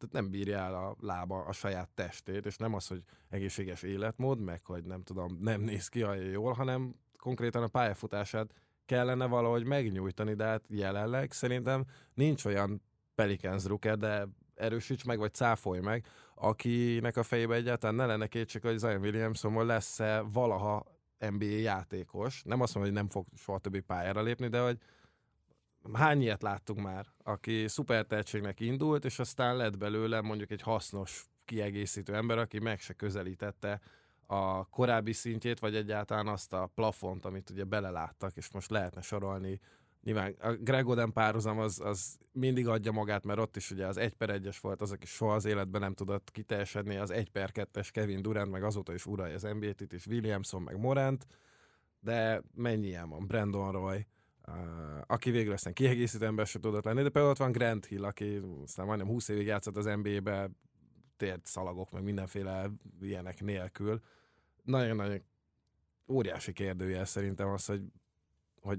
tehát 0.00 0.14
nem 0.14 0.30
bírja 0.30 0.58
el 0.58 0.74
a 0.74 0.96
lába 1.00 1.44
a 1.44 1.52
saját 1.52 1.88
testét, 1.94 2.46
és 2.46 2.56
nem 2.56 2.74
az, 2.74 2.86
hogy 2.86 3.02
egészséges 3.28 3.82
életmód, 3.82 4.40
meg 4.40 4.64
hogy 4.64 4.84
nem 4.84 5.02
tudom, 5.02 5.38
nem 5.40 5.60
néz 5.60 5.88
ki 5.88 6.04
olyan 6.04 6.24
jól, 6.24 6.52
hanem 6.52 6.94
konkrétan 7.16 7.62
a 7.62 7.68
pályafutását 7.68 8.54
kellene 8.86 9.26
valahogy 9.26 9.64
megnyújtani, 9.64 10.34
de 10.34 10.44
hát 10.44 10.64
jelenleg 10.68 11.32
szerintem 11.32 11.84
nincs 12.14 12.44
olyan 12.44 12.82
Pelicans 13.14 13.64
Rooker, 13.64 13.98
de 13.98 14.28
erősíts 14.60 15.04
meg, 15.04 15.18
vagy 15.18 15.34
cáfolj 15.34 15.80
meg, 15.80 16.06
akinek 16.34 17.16
a 17.16 17.22
fejében 17.22 17.56
egyáltalán 17.56 17.94
ne 17.94 18.06
lenne 18.06 18.26
kétség, 18.26 18.62
hogy 18.62 18.78
Zion 18.78 19.00
Williamson 19.00 19.66
lesz-e 19.66 20.20
valaha 20.20 20.98
NBA 21.18 21.44
játékos, 21.44 22.42
nem 22.42 22.60
azt 22.60 22.74
mondom, 22.74 22.92
hogy 22.92 23.02
nem 23.02 23.10
fog 23.10 23.26
soha 23.36 23.58
többi 23.58 23.80
pályára 23.80 24.22
lépni, 24.22 24.48
de 24.48 24.60
hogy 24.60 24.78
hány 25.92 26.20
ilyet 26.20 26.42
láttunk 26.42 26.80
már, 26.80 27.06
aki 27.22 27.68
szuper 27.68 28.06
tehetségnek 28.06 28.60
indult, 28.60 29.04
és 29.04 29.18
aztán 29.18 29.56
lett 29.56 29.78
belőle 29.78 30.20
mondjuk 30.20 30.50
egy 30.50 30.62
hasznos 30.62 31.24
kiegészítő 31.44 32.14
ember, 32.14 32.38
aki 32.38 32.58
meg 32.58 32.80
se 32.80 32.92
közelítette 32.92 33.80
a 34.26 34.64
korábbi 34.64 35.12
szintjét, 35.12 35.58
vagy 35.58 35.76
egyáltalán 35.76 36.26
azt 36.28 36.52
a 36.52 36.70
plafont, 36.74 37.24
amit 37.24 37.50
ugye 37.50 37.64
beleláttak, 37.64 38.36
és 38.36 38.50
most 38.50 38.70
lehetne 38.70 39.00
sorolni. 39.00 39.60
Nyilván 40.02 40.34
a 40.38 40.52
Greg 40.52 40.86
Oden 40.86 41.12
párhuzam 41.12 41.58
az, 41.58 41.80
az 41.80 42.18
mindig 42.32 42.68
adja 42.68 42.92
magát, 42.92 43.24
mert 43.24 43.38
ott 43.38 43.56
is 43.56 43.70
ugye 43.70 43.86
az 43.86 43.96
1 43.96 44.14
per 44.14 44.40
1-es 44.42 44.56
volt 44.60 44.80
az, 44.80 44.92
aki 44.92 45.06
soha 45.06 45.34
az 45.34 45.44
életben 45.44 45.80
nem 45.80 45.94
tudott 45.94 46.30
kiteljesedni, 46.30 46.96
az 46.96 47.10
1 47.10 47.30
per 47.30 47.50
2-es 47.54 47.88
Kevin 47.92 48.22
Durant, 48.22 48.50
meg 48.50 48.62
azóta 48.62 48.94
is 48.94 49.06
uralja 49.06 49.34
az 49.34 49.42
NBA-t, 49.42 49.80
itt 49.80 50.06
Williamson, 50.06 50.62
meg 50.62 50.78
Morant, 50.78 51.26
de 52.00 52.42
mennyi 52.54 52.86
ilyen 52.86 53.08
van? 53.08 53.26
Brandon 53.26 53.72
Roy, 53.72 54.06
aki 55.06 55.30
végül 55.30 55.52
aztán 55.52 55.72
kiegészítő 55.72 56.24
ember 56.24 56.46
se 56.46 56.58
tudott 56.58 56.84
lenni, 56.84 57.02
de 57.02 57.08
például 57.08 57.30
ott 57.32 57.38
van 57.38 57.52
Grant 57.52 57.86
Hill, 57.86 58.04
aki 58.04 58.40
aztán 58.62 58.86
majdnem 58.86 59.08
20 59.08 59.28
évig 59.28 59.46
játszott 59.46 59.76
az 59.76 59.84
NBA-be, 59.84 60.50
tért 61.16 61.46
szalagok, 61.46 61.90
meg 61.90 62.02
mindenféle 62.02 62.70
ilyenek 63.00 63.40
nélkül. 63.40 64.00
Nagyon-nagyon 64.62 65.22
óriási 66.08 66.52
kérdője 66.52 67.04
szerintem 67.04 67.48
az, 67.48 67.66
hogy, 67.66 67.82
hogy 68.60 68.78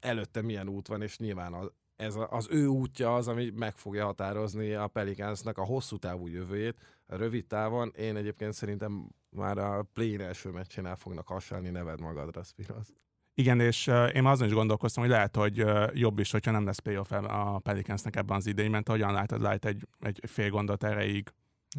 előtte 0.00 0.42
milyen 0.42 0.68
út 0.68 0.88
van, 0.88 1.02
és 1.02 1.18
nyilván 1.18 1.52
az, 1.52 1.70
ez 1.96 2.14
a, 2.14 2.28
az 2.30 2.46
ő 2.50 2.66
útja 2.66 3.14
az, 3.14 3.28
ami 3.28 3.50
meg 3.50 3.76
fogja 3.76 4.04
határozni 4.04 4.72
a 4.72 4.86
Pelicansnak 4.86 5.58
a 5.58 5.64
hosszú 5.64 5.96
távú 5.96 6.26
jövőjét. 6.26 6.80
A 7.06 7.16
rövid 7.16 7.46
távon 7.46 7.92
én 7.96 8.16
egyébként 8.16 8.52
szerintem 8.52 9.08
már 9.30 9.58
a 9.58 9.82
play 9.82 10.18
első 10.18 10.50
meccsén 10.50 10.86
el 10.86 10.96
fognak 10.96 11.26
hasonlni 11.26 11.68
neved 11.68 12.00
magadra, 12.00 12.42
Spiros. 12.42 12.88
Igen, 13.34 13.60
és 13.60 13.86
uh, 13.86 14.14
én 14.14 14.24
azon 14.24 14.46
is 14.46 14.52
gondolkoztam, 14.52 15.02
hogy 15.02 15.12
lehet, 15.12 15.36
hogy 15.36 15.62
uh, 15.62 15.90
jobb 15.94 16.18
is, 16.18 16.30
hogyha 16.30 16.50
nem 16.50 16.64
lesz 16.64 16.78
playoff 16.78 17.10
a 17.12 17.58
Pelicansnek 17.58 18.16
ebben 18.16 18.36
az 18.36 18.46
idényben, 18.46 18.70
mert 18.70 18.88
hogyan 18.88 19.12
látod, 19.12 19.40
lehet 19.40 19.64
egy, 19.64 19.88
egy 20.00 20.20
fél 20.22 20.50
gondot 20.50 20.84
erejéig. 20.84 21.32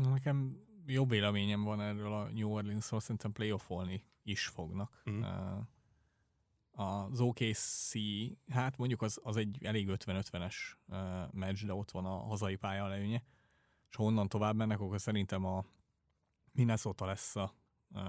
Nekem 0.10 0.58
jobb 0.86 1.10
véleményem 1.10 1.63
van 1.63 1.82
erről 1.82 2.13
a 2.13 2.30
New 2.34 2.50
Orleans-ról, 2.50 3.00
szerintem 3.00 3.32
playoffolni 3.32 4.04
is 4.24 4.48
fognak. 4.48 5.02
Mm. 5.10 5.22
Uh, 5.22 5.28
az 6.78 7.22
OKC, 7.22 7.92
hát 8.50 8.78
mondjuk 8.78 9.02
az, 9.02 9.20
az 9.24 9.36
egy 9.36 9.58
elég 9.63 9.88
50-50-es 9.92 10.56
uh, 10.88 10.98
meccs, 11.32 11.66
de 11.66 11.74
ott 11.74 11.92
van 11.92 12.06
a 12.06 12.18
hazai 12.18 12.56
pálya 12.56 12.92
előnye, 12.92 13.24
és 13.90 13.96
ha 13.96 14.04
onnan 14.04 14.30
tovább 14.30 14.56
mennek, 14.56 14.80
akkor 14.80 15.02
szerintem 15.02 15.46
a 15.46 15.66
Minnesota 16.52 17.06
lesz 17.06 17.36
a, 17.36 17.54
uh, 17.94 18.02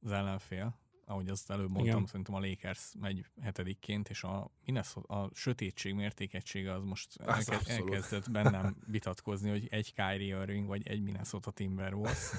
az 0.00 0.10
ellenfél, 0.12 0.79
ahogy 1.10 1.28
azt 1.28 1.50
előbb 1.50 1.70
mondtam, 1.70 1.96
Igen. 1.96 2.06
szerintem 2.06 2.34
a 2.34 2.40
Lakers 2.40 2.92
megy 3.00 3.26
hetedikként, 3.42 4.08
és 4.08 4.22
a, 4.22 4.50
Minnesota, 4.64 5.14
a 5.14 5.30
sötétség 5.34 5.94
mértékegysége 5.94 6.72
az 6.72 6.84
most 6.84 7.20
elke, 7.20 7.60
elkezdett 7.66 8.30
bennem 8.30 8.76
vitatkozni, 8.86 9.50
hogy 9.50 9.66
egy 9.70 9.94
Kyrie 9.94 10.40
Irving 10.40 10.66
vagy 10.66 10.88
egy 10.88 11.02
Minnesota 11.02 11.50
Timberwolves. 11.50 12.30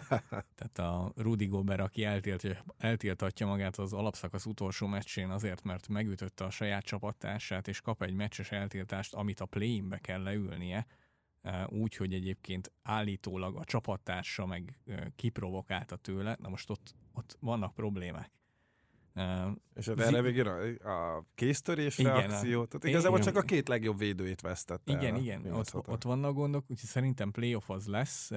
Tehát 0.58 0.78
a 0.78 1.12
Rudy 1.16 1.46
Gobert, 1.46 1.80
aki 1.80 2.04
eltilt, 2.04 2.64
eltiltatja 2.78 3.46
magát 3.46 3.76
az 3.76 3.92
alapszakasz 3.92 4.46
utolsó 4.46 4.86
meccsén 4.86 5.30
azért, 5.30 5.62
mert 5.62 5.88
megütötte 5.88 6.44
a 6.44 6.50
saját 6.50 6.84
csapattársát, 6.84 7.68
és 7.68 7.80
kap 7.80 8.02
egy 8.02 8.14
meccses 8.14 8.50
eltiltást, 8.50 9.14
amit 9.14 9.40
a 9.40 9.46
play-inbe 9.46 9.98
kell 9.98 10.22
leülnie, 10.22 10.86
úgy, 11.66 11.96
hogy 11.96 12.14
egyébként 12.14 12.72
állítólag 12.82 13.56
a 13.56 13.64
csapattársa 13.64 14.46
meg 14.46 14.78
kiprovokálta 15.16 15.96
tőle, 15.96 16.36
na 16.40 16.48
most 16.48 16.70
ott, 16.70 16.94
ott 17.16 17.36
vannak 17.40 17.74
problémák. 17.74 18.30
És 19.74 19.88
az 19.88 19.98
erre 19.98 20.20
végén 20.22 20.46
a, 20.46 20.88
a 21.16 21.24
kéztörés 21.34 21.98
igen, 21.98 22.14
reakció, 22.14 22.64
tehát 22.64 22.86
igazából 22.86 23.18
igen, 23.18 23.32
csak 23.32 23.42
a 23.42 23.46
két 23.46 23.68
legjobb 23.68 23.98
védőjét 23.98 24.40
vesztette 24.40 24.92
Igen, 24.92 25.14
el, 25.14 25.20
igen, 25.20 25.52
ott, 25.52 25.88
ott 25.88 26.02
vannak 26.02 26.34
gondok, 26.34 26.62
úgyhogy 26.62 26.88
szerintem 26.88 27.30
playoff 27.30 27.70
az 27.70 27.86
lesz. 27.86 28.30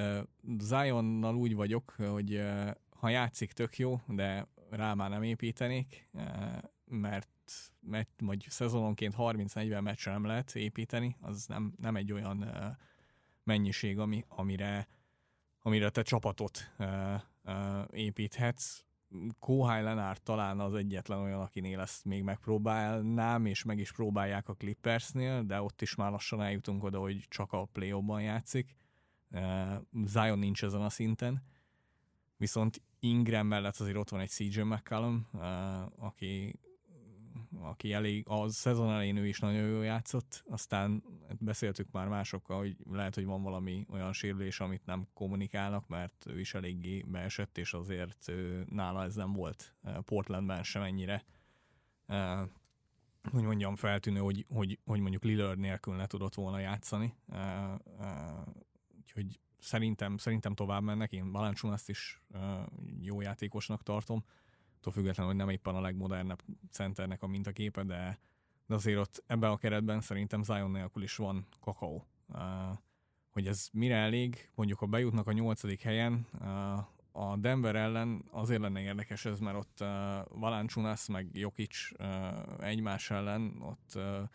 Zionnal 0.59 1.35
úgy 1.35 1.55
vagyok, 1.55 1.95
hogy 1.97 2.41
ha 2.89 3.09
játszik, 3.09 3.51
tök 3.51 3.77
jó, 3.77 4.01
de 4.07 4.47
rá 4.69 4.93
már 4.93 5.09
nem 5.09 5.23
építenék, 5.23 6.09
mert 6.85 7.29
mert 7.79 8.09
vagy 8.17 8.45
szezononként 8.49 9.15
30-40 9.17 9.81
meccsre 9.81 10.11
nem 10.11 10.25
lehet 10.25 10.55
építeni, 10.55 11.15
az 11.21 11.45
nem, 11.45 11.73
nem 11.77 11.95
egy 11.95 12.11
olyan 12.11 12.45
mennyiség, 13.43 13.99
ami, 13.99 14.25
amire, 14.27 14.87
amire 15.61 15.89
te 15.89 16.01
csapatot 16.01 16.71
építhetsz. 17.91 18.83
Kóhály 19.39 19.83
Lenár 19.83 20.17
talán 20.17 20.59
az 20.59 20.73
egyetlen 20.73 21.19
olyan, 21.19 21.41
akinél 21.41 21.79
ezt 21.79 22.05
még 22.05 22.23
megpróbálnám, 22.23 23.45
és 23.45 23.63
meg 23.63 23.79
is 23.79 23.91
próbálják 23.91 24.49
a 24.49 24.53
Clippersnél, 24.53 25.43
de 25.43 25.61
ott 25.61 25.81
is 25.81 25.95
már 25.95 26.11
lassan 26.11 26.41
eljutunk 26.41 26.83
oda, 26.83 26.99
hogy 26.99 27.25
csak 27.27 27.53
a 27.53 27.65
play 27.65 27.91
ban 27.91 28.21
játszik. 28.21 28.75
Zion 30.05 30.39
nincs 30.39 30.63
ezen 30.63 30.81
a 30.81 30.89
szinten, 30.89 31.43
viszont 32.37 32.81
Ingram 32.99 33.47
mellett 33.47 33.77
azért 33.77 33.97
ott 33.97 34.09
van 34.09 34.19
egy 34.19 34.29
CJ 34.29 34.61
McCallum, 34.61 35.27
aki 35.97 36.59
aki 37.61 37.93
elég, 37.93 38.23
a 38.27 38.49
szezon 38.49 38.89
elején 38.89 39.17
ő 39.17 39.27
is 39.27 39.39
nagyon 39.39 39.67
jól 39.67 39.85
játszott, 39.85 40.43
aztán 40.49 41.03
beszéltük 41.39 41.91
már 41.91 42.07
másokkal, 42.07 42.57
hogy 42.57 42.77
lehet, 42.91 43.15
hogy 43.15 43.25
van 43.25 43.43
valami 43.43 43.85
olyan 43.89 44.13
sérülés, 44.13 44.59
amit 44.59 44.85
nem 44.85 45.07
kommunikálnak, 45.13 45.87
mert 45.87 46.25
ő 46.27 46.39
is 46.39 46.53
eléggé 46.53 47.05
beesett, 47.07 47.57
és 47.57 47.73
azért 47.73 48.27
ő, 48.27 48.65
nála 48.69 49.03
ez 49.03 49.15
nem 49.15 49.33
volt 49.33 49.73
Portlandben 50.05 50.63
sem 50.63 50.81
ennyire 50.81 51.23
hogy 53.31 53.43
mondjam, 53.43 53.75
feltűnő, 53.75 54.19
hogy, 54.19 54.45
hogy, 54.49 54.79
hogy 54.85 54.99
mondjuk 54.99 55.23
Lillard 55.23 55.59
nélkül 55.59 55.95
ne 55.95 56.05
tudott 56.05 56.33
volna 56.33 56.59
játszani. 56.59 57.13
Úgyhogy 58.97 59.39
szerintem, 59.59 60.17
szerintem 60.17 60.55
tovább 60.55 60.83
mennek. 60.83 61.11
Én 61.11 61.31
Valanciunaszt 61.31 61.89
is 61.89 62.21
jó 63.01 63.21
játékosnak 63.21 63.83
tartom 63.83 64.23
attól 64.79 64.93
függetlenül, 64.93 65.31
hogy 65.31 65.41
nem 65.41 65.49
éppen 65.49 65.75
a 65.75 65.81
legmodernebb 65.81 66.41
centernek 66.71 67.23
a 67.23 67.27
mintaképe, 67.27 67.83
de, 67.83 68.19
de 68.67 68.75
azért 68.75 68.99
ott 68.99 69.23
ebben 69.27 69.49
a 69.49 69.57
keretben 69.57 70.01
szerintem 70.01 70.43
Zion 70.43 70.71
nélkül 70.71 71.03
is 71.03 71.15
van 71.15 71.47
kakaó. 71.59 72.05
Uh, 72.27 72.77
hogy 73.29 73.47
ez 73.47 73.69
mire 73.73 73.95
elég, 73.95 74.49
mondjuk 74.55 74.79
ha 74.79 74.85
bejutnak 74.85 75.27
a 75.27 75.31
nyolcadik 75.31 75.81
helyen, 75.81 76.27
uh, 76.39 76.77
a 77.11 77.37
Denver 77.37 77.75
ellen 77.75 78.25
azért 78.31 78.61
lenne 78.61 78.81
érdekes 78.81 79.25
ez, 79.25 79.39
mert 79.39 79.57
ott 79.57 79.77
uh, 79.81 80.39
Valanciunas 80.39 81.07
meg 81.07 81.29
Jokic 81.33 81.91
uh, 81.99 82.65
egymás 82.65 83.11
ellen, 83.11 83.61
ott 83.61 83.91
uh, 83.95 84.29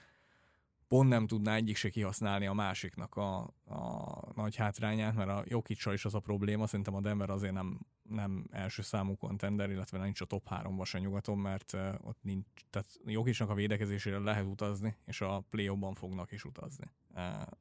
pont 0.89 1.09
nem 1.09 1.27
tudná 1.27 1.55
egyik 1.55 1.77
se 1.77 1.91
kihasználni 1.91 2.47
a 2.47 2.53
másiknak 2.53 3.17
a, 3.17 3.39
a 3.65 4.33
nagy 4.35 4.57
hátrányát, 4.57 5.15
mert 5.15 5.31
a 5.31 5.45
Jokicsal 5.47 5.93
is 5.93 6.05
az 6.05 6.15
a 6.15 6.21
probléma, 6.21 6.67
szerintem 6.67 6.95
a 6.95 7.01
Denver 7.01 7.31
azért 7.31 7.53
nem, 7.53 7.81
nem 8.09 8.47
első 8.51 8.83
számú 8.83 9.17
kontender, 9.17 9.71
illetve 9.71 9.99
nincs 9.99 10.21
a 10.21 10.25
top 10.25 10.49
3 10.49 10.85
se 10.85 10.99
nyugaton, 10.99 11.39
mert 11.39 11.73
ott 12.01 12.19
nincs, 12.23 12.47
tehát 12.71 13.01
Jokicsnak 13.05 13.51
a 13.51 13.55
védekezésére 13.55 14.19
lehet 14.19 14.47
utazni, 14.47 14.97
és 15.05 15.21
a 15.21 15.45
play 15.51 15.79
fognak 15.95 16.33
is 16.33 16.45
utazni. 16.45 16.85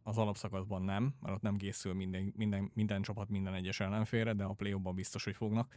Az 0.04 0.18
alapszakaszban 0.18 0.82
nem, 0.82 1.16
mert 1.20 1.36
ott 1.36 1.42
nem 1.42 1.58
készül 1.58 1.94
minden, 1.94 2.34
minden, 2.36 2.72
minden 2.74 3.02
csapat 3.02 3.30
minden 3.30 3.54
egyes 3.54 3.80
ellenfélre, 3.80 4.34
de 4.34 4.44
a 4.44 4.54
play 4.54 4.76
biztos, 4.94 5.24
hogy 5.24 5.36
fognak 5.36 5.76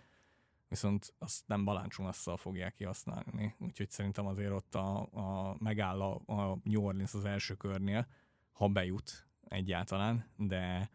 viszont 0.69 1.15
azt 1.19 1.43
nem 1.47 1.65
baláncsunasszal 1.65 2.37
fogják 2.37 2.75
kihasználni. 2.75 3.55
Úgyhogy 3.59 3.91
szerintem 3.91 4.27
azért 4.27 4.53
ott 4.53 4.75
a, 4.75 5.09
a 5.13 5.57
megáll 5.59 6.01
a, 6.01 6.21
a 6.27 6.59
New 6.63 6.83
Orleans 6.83 7.15
az 7.15 7.25
első 7.25 7.55
körnél, 7.55 8.07
ha 8.53 8.69
bejut 8.69 9.29
egyáltalán, 9.49 10.31
de 10.37 10.91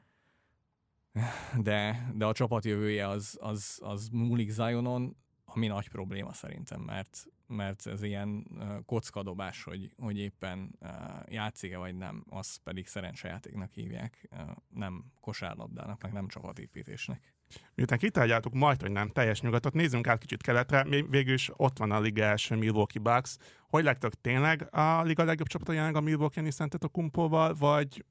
de, 1.57 2.11
de 2.15 2.25
a 2.25 2.33
csapat 2.33 2.65
jövője 2.65 3.07
az, 3.07 3.37
az, 3.41 3.79
az 3.83 4.09
múlik 4.11 4.49
Zionon, 4.49 5.15
ami 5.45 5.67
nagy 5.67 5.89
probléma 5.89 6.33
szerintem, 6.33 6.81
mert, 6.81 7.25
mert 7.47 7.87
ez 7.87 8.03
ilyen 8.03 8.47
kockadobás, 8.85 9.63
hogy, 9.63 9.93
hogy 9.97 10.17
éppen 10.17 10.79
játszik-e 11.27 11.77
vagy 11.77 11.95
nem, 11.95 12.23
az 12.29 12.55
pedig 12.55 12.87
szerencsejátéknak 12.87 13.71
hívják, 13.71 14.29
nem 14.69 15.05
kosárlabdának, 15.19 16.01
meg 16.01 16.11
nem 16.11 16.27
csapatépítésnek. 16.27 17.33
Miután 17.75 17.97
kitárgyaltuk 17.97 18.53
majd, 18.53 18.81
hogy 18.81 18.91
nem 18.91 19.09
teljes 19.09 19.41
nyugatot, 19.41 19.73
nézzünk 19.73 20.07
át 20.07 20.17
kicsit 20.17 20.41
keletre, 20.41 20.83
végül 21.09 21.33
is 21.33 21.49
ott 21.55 21.77
van 21.77 21.91
a 21.91 21.99
liga 21.99 22.23
első 22.23 22.55
Milwaukee 22.55 23.01
Bucks. 23.01 23.37
Hogy 23.69 23.83
lettek 23.83 24.13
tényleg 24.13 24.75
a 24.75 25.01
liga 25.01 25.23
legjobb 25.23 25.47
csapata 25.47 25.71
jelenleg 25.71 25.95
a 25.95 26.01
Milwaukee 26.01 26.51
a 26.79 26.87
kumpóval, 26.87 27.53
vagy 27.53 28.05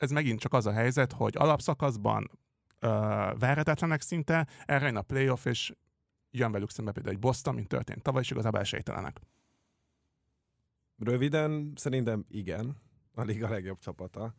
ez 0.00 0.10
megint 0.10 0.40
csak 0.40 0.52
az 0.52 0.66
a 0.66 0.72
helyzet, 0.72 1.12
hogy 1.12 1.34
alapszakaszban 1.36 2.30
uh, 2.30 2.38
verhetetlenek 3.38 4.00
szinte, 4.00 4.46
erre 4.66 4.86
jön 4.86 4.96
a 4.96 5.02
playoff, 5.02 5.44
és 5.44 5.72
jön 6.30 6.52
velük 6.52 6.70
szembe 6.70 6.92
például 6.92 7.14
egy 7.14 7.20
Boston, 7.20 7.54
mint 7.54 7.68
történt 7.68 8.02
tavaly, 8.02 8.20
és 8.20 8.30
igazából 8.30 8.60
esélytelenek. 8.60 9.20
Röviden 10.98 11.72
szerintem 11.76 12.24
igen, 12.28 12.76
a 13.14 13.22
liga 13.22 13.48
legjobb 13.48 13.78
csapata. 13.78 14.34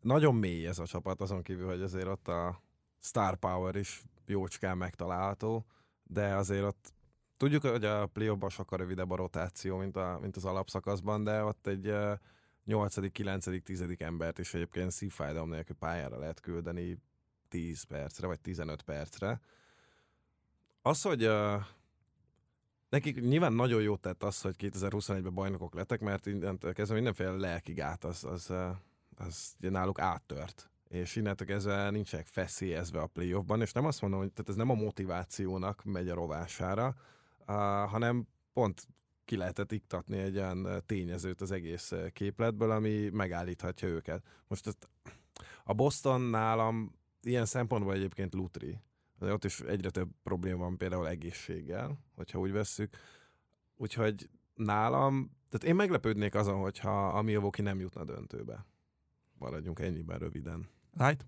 Nagyon 0.00 0.34
mély 0.34 0.66
ez 0.66 0.78
a 0.78 0.86
csapat, 0.86 1.20
azon 1.20 1.42
kívül, 1.42 1.66
hogy 1.66 1.82
azért 1.82 2.06
ott 2.06 2.28
a 2.28 2.62
star 3.00 3.36
power 3.36 3.76
is 3.76 4.02
jócskán 4.26 4.76
megtalálható, 4.76 5.66
de 6.02 6.34
azért 6.34 6.64
ott 6.64 6.92
tudjuk, 7.36 7.62
hogy 7.62 7.84
a 7.84 8.06
play 8.06 8.36
sokkal 8.48 8.78
rövidebb 8.78 9.10
a 9.10 9.16
rotáció, 9.16 9.76
mint, 9.76 9.96
a, 9.96 10.18
mint 10.20 10.36
az 10.36 10.44
alapszakaszban, 10.44 11.24
de 11.24 11.44
ott 11.44 11.66
egy 11.66 11.94
8., 12.68 13.12
9., 13.12 13.62
10. 13.62 13.84
embert 13.98 14.38
is 14.38 14.54
egyébként 14.54 14.90
szívfájdalom 14.90 15.48
nélkül 15.48 15.76
pályára 15.76 16.18
lehet 16.18 16.40
küldeni 16.40 16.98
10 17.48 17.82
percre, 17.82 18.26
vagy 18.26 18.40
15 18.40 18.82
percre. 18.82 19.40
Az, 20.82 21.02
hogy 21.02 21.26
uh, 21.26 21.62
nekik 22.88 23.20
nyilván 23.20 23.52
nagyon 23.52 23.82
jót 23.82 24.00
tett 24.00 24.22
az, 24.22 24.40
hogy 24.40 24.54
2021-ben 24.58 25.34
bajnokok 25.34 25.74
lettek, 25.74 26.00
mert 26.00 26.26
innentől 26.26 26.72
kezdve 26.72 26.94
mindenféle 26.94 27.30
lelki 27.30 27.80
az, 27.80 28.24
az, 28.24 28.24
az, 28.24 28.52
az 29.16 29.54
náluk 29.58 29.98
áttört 29.98 30.70
és 30.88 31.16
innentől 31.16 31.46
kezdve 31.46 31.90
nincsenek 31.90 32.26
feszélyezve 32.26 33.00
a 33.00 33.06
playoffban, 33.06 33.60
és 33.60 33.72
nem 33.72 33.84
azt 33.84 34.00
mondom, 34.00 34.20
hogy 34.20 34.32
tehát 34.32 34.48
ez 34.48 34.54
nem 34.54 34.70
a 34.70 34.74
motivációnak 34.74 35.84
megy 35.84 36.08
a 36.08 36.14
rovására, 36.14 36.86
uh, 36.86 37.46
hanem 37.90 38.26
pont 38.52 38.86
ki 39.28 39.36
lehetett 39.36 39.72
iktatni 39.72 40.18
egy 40.18 40.36
olyan 40.36 40.82
tényezőt 40.86 41.40
az 41.40 41.50
egész 41.50 41.92
képletből, 42.12 42.70
ami 42.70 43.08
megállíthatja 43.08 43.88
őket. 43.88 44.24
Most 44.46 44.78
a 45.64 45.74
Boston 45.74 46.20
nálam 46.20 46.92
ilyen 47.22 47.44
szempontból 47.44 47.94
egyébként 47.94 48.34
lutri. 48.34 48.78
De 49.18 49.32
ott 49.32 49.44
is 49.44 49.60
egyre 49.60 49.90
több 49.90 50.08
probléma 50.22 50.58
van 50.58 50.76
például 50.76 51.08
egészséggel, 51.08 51.98
hogyha 52.14 52.38
úgy 52.38 52.52
vesszük. 52.52 52.96
Úgyhogy 53.76 54.30
nálam, 54.54 55.30
tehát 55.48 55.66
én 55.66 55.74
meglepődnék 55.74 56.34
azon, 56.34 56.60
hogyha 56.60 57.08
a 57.08 57.22
Milwaukee 57.22 57.64
nem 57.64 57.80
jutna 57.80 58.04
döntőbe. 58.04 58.66
Maradjunk 59.38 59.78
ennyiben 59.78 60.18
röviden. 60.18 60.68
Right? 60.92 61.26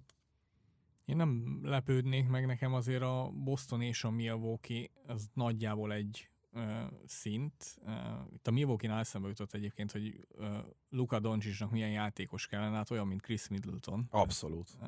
Én 1.05 1.17
nem 1.17 1.61
lepődnék 1.63 2.29
meg, 2.29 2.47
nekem 2.47 2.75
azért 2.75 3.03
a 3.03 3.31
Boston 3.35 3.83
és 3.83 4.05
a 4.05 4.11
Milwaukee 4.11 4.89
az 5.07 5.31
nagyjából 5.35 5.93
egy 5.93 6.30
uh, 6.53 6.83
szint. 7.07 7.81
Uh, 7.83 7.93
itt 8.33 8.47
a 8.47 8.51
Milwaukee-nál 8.51 8.99
eszembe 9.01 9.29
jutott 9.29 9.53
egyébként, 9.53 9.93
hogy 9.93 10.27
uh, 10.39 10.57
Luka 10.89 11.21
Doncsicsnak 11.21 11.71
milyen 11.71 11.91
játékos 11.91 12.47
kellene, 12.47 12.77
hát 12.77 12.91
olyan, 12.91 13.07
mint 13.07 13.23
Chris 13.23 13.49
Middleton. 13.49 14.07
Abszolút. 14.11 14.79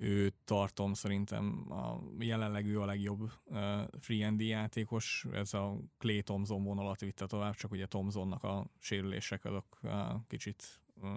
Őt 0.00 0.34
tartom 0.44 0.92
szerintem 0.92 1.72
a 1.72 1.98
jelenleg 2.18 2.66
ő 2.66 2.80
a 2.80 2.84
legjobb 2.84 3.20
uh, 3.44 3.82
free 3.98 4.26
and 4.26 4.40
játékos, 4.40 5.26
ez 5.32 5.54
a 5.54 5.78
Clay 5.98 6.22
Thompson 6.22 6.64
vonalat 6.64 7.00
vitte 7.00 7.26
tovább, 7.26 7.54
csak 7.54 7.70
ugye 7.70 7.86
Thompsonnak 7.86 8.42
a 8.44 8.70
sérülések 8.78 9.44
azok 9.44 9.78
uh, 9.82 9.92
kicsit 10.26 10.80
uh, 10.94 11.10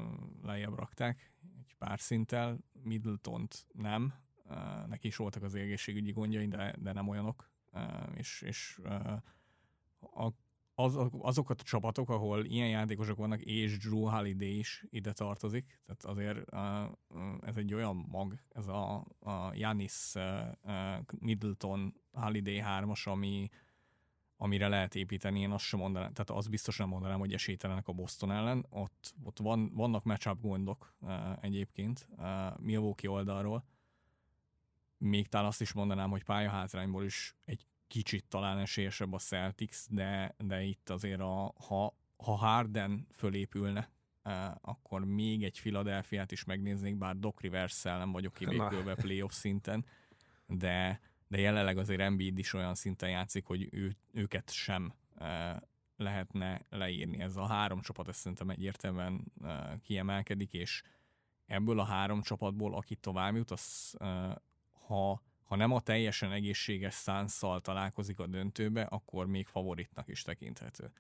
lejjebb 0.43 0.74
rakták 0.74 1.32
egy 1.67 1.76
pár 1.78 2.00
szinttel, 2.00 2.58
Middleton-t 2.84 3.67
nem, 3.74 4.13
uh, 4.45 4.88
neki 4.88 5.08
is 5.08 5.15
voltak 5.15 5.43
az 5.43 5.56
egészségügyi 5.56 6.12
gondjai, 6.12 6.47
de, 6.47 6.76
de 6.80 6.93
nem 6.93 7.08
olyanok, 7.08 7.51
és, 8.16 8.42
és 8.42 8.80
a 10.00 10.30
az, 10.76 10.98
azokat 11.20 11.62
a 11.62 11.64
csapatok, 11.64 12.10
ahol 12.10 12.46
ilyen 12.46 12.70
játékosok 12.70 13.18
vannak, 13.18 13.42
és 13.42 13.78
Drew 13.78 14.10
Holiday 14.10 14.58
is 14.58 14.86
ide 14.90 15.12
tartozik, 15.12 15.80
tehát 15.86 16.04
azért 16.04 16.54
ez 17.42 17.58
egy 17.58 17.74
olyan 17.74 18.06
mag, 18.10 18.40
ez 18.50 18.68
a, 18.68 19.06
a 19.20 19.52
Janis 19.54 20.14
Middleton 21.20 21.94
Holiday 22.12 22.62
3-as, 22.66 23.08
ami, 23.08 23.50
amire 24.38 24.68
lehet 24.68 24.96
építeni, 24.96 25.40
én 25.40 25.52
azt 25.52 25.66
sem 25.66 25.80
mondanám, 25.80 26.14
tehát 26.14 26.30
az 26.30 26.48
biztos 26.48 26.78
nem 26.78 26.88
mondanám, 26.88 27.20
hogy 27.20 27.34
esélytelenek 27.34 27.88
a 27.88 27.94
Boston 27.94 28.32
ellen, 28.32 28.66
ott, 28.70 29.14
ott 29.24 29.40
van, 29.40 29.72
vannak 29.74 30.04
matchup 30.04 30.42
gondok 30.42 30.96
egyébként 31.42 32.08
Milwaukee 32.60 33.10
oldalról, 33.10 33.66
még 35.02 35.28
talán 35.28 35.48
azt 35.48 35.62
is 35.62 35.74
mondanám, 35.74 36.10
hogy 36.10 36.24
pályahátrányból 36.24 37.04
is 37.04 37.36
egy 37.46 37.66
kicsit 37.88 38.26
talán 38.26 38.58
esélyesebb 38.58 39.14
a 39.14 39.18
Celtics, 39.18 39.78
de, 39.90 40.36
de 40.38 40.64
itt 40.64 40.90
azért 40.90 41.20
a, 41.20 41.54
ha, 41.68 41.96
ha 42.18 42.36
Harden 42.36 43.08
fölépülne, 43.14 43.92
eh, 44.22 44.52
akkor 44.62 45.06
még 45.06 45.44
egy 45.44 45.60
Philadelphia-t 45.60 46.32
is 46.32 46.44
megnéznék, 46.44 46.96
bár 46.96 47.16
Doc 47.16 47.40
rivers 47.40 47.82
nem 47.84 48.12
vagyok 48.12 48.34
kibékülve 48.34 48.96
playoff 49.04 49.32
szinten, 49.32 49.86
de, 50.46 51.00
de 51.28 51.40
jelenleg 51.40 51.78
azért 51.78 52.02
Embiid 52.02 52.38
is 52.38 52.54
olyan 52.54 52.76
szinten 52.76 53.10
játszik, 53.10 53.46
hogy 53.46 53.68
ő, 53.72 53.96
őket 54.12 54.52
sem 54.52 54.94
eh, 55.16 55.56
lehetne 55.96 56.66
leírni. 56.70 57.20
Ez 57.20 57.36
a 57.36 57.46
három 57.46 57.82
csapat 57.82 58.08
ezt 58.08 58.20
szerintem 58.20 58.50
egyértelműen 58.50 59.32
eh, 59.44 59.72
kiemelkedik, 59.84 60.54
és 60.54 60.84
ebből 61.46 61.80
a 61.80 61.84
három 61.84 62.22
csapatból, 62.22 62.76
aki 62.76 62.96
tovább 62.96 63.36
jut, 63.36 63.52
az 63.52 63.96
ha 64.88 65.22
ha 65.52 65.58
nem 65.58 65.72
a 65.72 65.80
teljesen 65.80 66.32
egészséges 66.32 66.94
szánszal 66.94 67.62
találkozik 67.62 68.20
a 68.20 68.28
döntőbe, 68.28 68.82
akkor 68.82 69.28
még 69.28 69.48
favoritnak 69.48 70.08
is 70.08 70.22
tekinthető. 70.22 70.91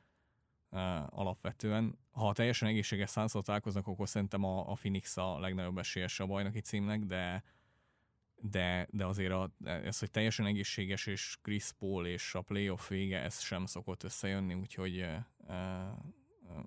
Alapvetően. 1.09 1.99
Ha 2.11 2.27
a 2.27 2.33
teljesen 2.33 2.67
egészséges 2.67 3.09
szánszal 3.09 3.41
találkoznak, 3.41 3.87
akkor 3.87 4.09
szerintem 4.09 4.43
a, 4.43 4.71
a 4.71 4.73
Phoenix 4.73 5.17
a 5.17 5.39
legnagyobb 5.39 5.77
esélyes 5.77 6.19
a 6.19 6.25
bajnoki 6.25 6.59
címnek, 6.59 6.99
de 6.99 7.43
de, 8.43 8.87
de 8.89 9.05
azért 9.05 9.31
a, 9.31 9.51
ez, 9.63 9.99
hogy 9.99 10.11
teljesen 10.11 10.45
egészséges 10.45 11.05
és 11.05 11.37
Chris 11.41 11.71
Paul 11.71 12.07
és 12.07 12.35
a 12.35 12.41
playoff 12.41 12.89
vége, 12.89 13.21
ez 13.21 13.39
sem 13.39 13.65
szokott 13.65 14.03
összejönni, 14.03 14.53
úgyhogy 14.53 15.01
uh, 15.01 15.17
uh, 15.47 16.63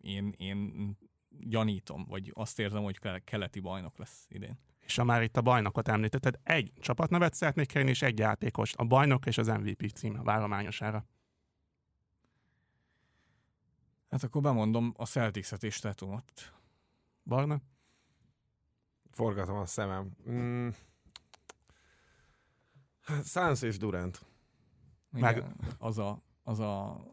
én, 0.00 0.34
én 0.36 0.90
gyanítom, 1.28 2.04
vagy 2.04 2.30
azt 2.34 2.58
érzem, 2.58 2.82
hogy 2.82 2.98
keleti 3.24 3.60
bajnok 3.60 3.98
lesz 3.98 4.26
idén 4.28 4.58
és 4.84 4.96
ha 4.96 5.04
már 5.04 5.22
itt 5.22 5.36
a 5.36 5.42
bajnokot 5.42 5.88
említetted, 5.88 6.40
egy 6.42 6.72
csapatnevet 6.80 7.34
szeretnék 7.34 7.66
kérni, 7.68 7.90
és 7.90 8.02
egy 8.02 8.18
játékos, 8.18 8.74
a 8.76 8.84
bajnok 8.84 9.26
és 9.26 9.38
az 9.38 9.46
MVP 9.46 9.90
címe 9.94 10.22
válományosára. 10.22 11.06
Hát 14.10 14.22
akkor 14.22 14.42
bemondom 14.42 14.94
a 14.96 15.04
Celtics-et 15.06 15.62
és 15.62 15.78
Tetumot. 15.78 16.52
Barna? 17.24 17.60
Forgatom 19.10 19.56
a 19.56 19.66
szemem. 19.66 20.10
Mm. 20.30 20.68
Sans 23.24 23.62
és 23.62 23.78
Durant. 23.78 24.26
Igen, 25.12 25.34
Meg... 25.34 25.44
Az 25.78 25.98
a, 25.98 26.22
az 26.42 26.60
a 26.60 27.04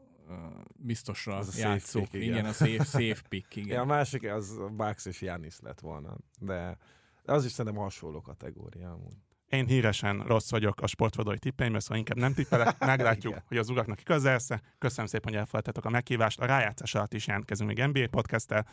biztosra 0.76 1.38
az 1.38 1.56
a 1.56 1.60
játszó. 1.60 2.00
Pick, 2.00 2.14
igen. 2.14 2.28
igen. 2.28 2.46
a 2.46 2.52
safe, 2.52 2.84
safe 2.84 3.22
pick. 3.30 3.56
Igen. 3.62 3.76
Ja, 3.76 3.82
a 3.82 3.86
másik 3.86 4.24
az 4.24 4.60
Bax 4.76 5.06
és 5.06 5.22
Janis 5.22 5.60
lett 5.60 5.80
volna. 5.80 6.18
De 6.40 6.78
az 7.26 7.46
is 7.46 7.52
szerintem 7.52 7.82
hasonló 7.82 8.22
kategória 8.22 8.92
amúgy. 8.92 9.18
Én 9.46 9.66
híresen 9.66 10.20
rossz 10.20 10.50
vagyok 10.50 10.82
a 10.82 10.88
sportvodói 10.88 11.38
tippeimben, 11.38 11.80
szóval 11.80 11.98
inkább 11.98 12.18
nem 12.18 12.34
tippelek. 12.34 12.80
Meglátjuk, 12.86 13.42
hogy 13.48 13.58
az 13.58 13.70
uraknak 13.70 14.02
igaz 14.02 14.24
lesz 14.24 14.50
Köszönöm 14.78 15.06
szépen, 15.06 15.32
hogy 15.32 15.40
elfelejtettek 15.40 15.86
a 15.86 15.90
meghívást. 15.90 16.40
A 16.40 16.46
rájátszás 16.46 16.96
alatt 16.96 17.14
is 17.14 17.28
jelentkezünk 17.28 17.70
még 17.70 17.86
NBA 17.86 18.08
podcasttel. 18.08 18.68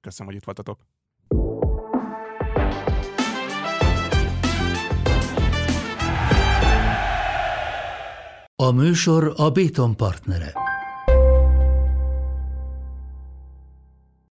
Köszönöm, 0.00 0.32
hogy 0.32 0.40
itt 0.40 0.44
voltatok. 0.44 0.80
A 8.56 8.70
műsor 8.70 9.32
a 9.36 9.50
Béton 9.50 9.96
partnere. 9.96 10.65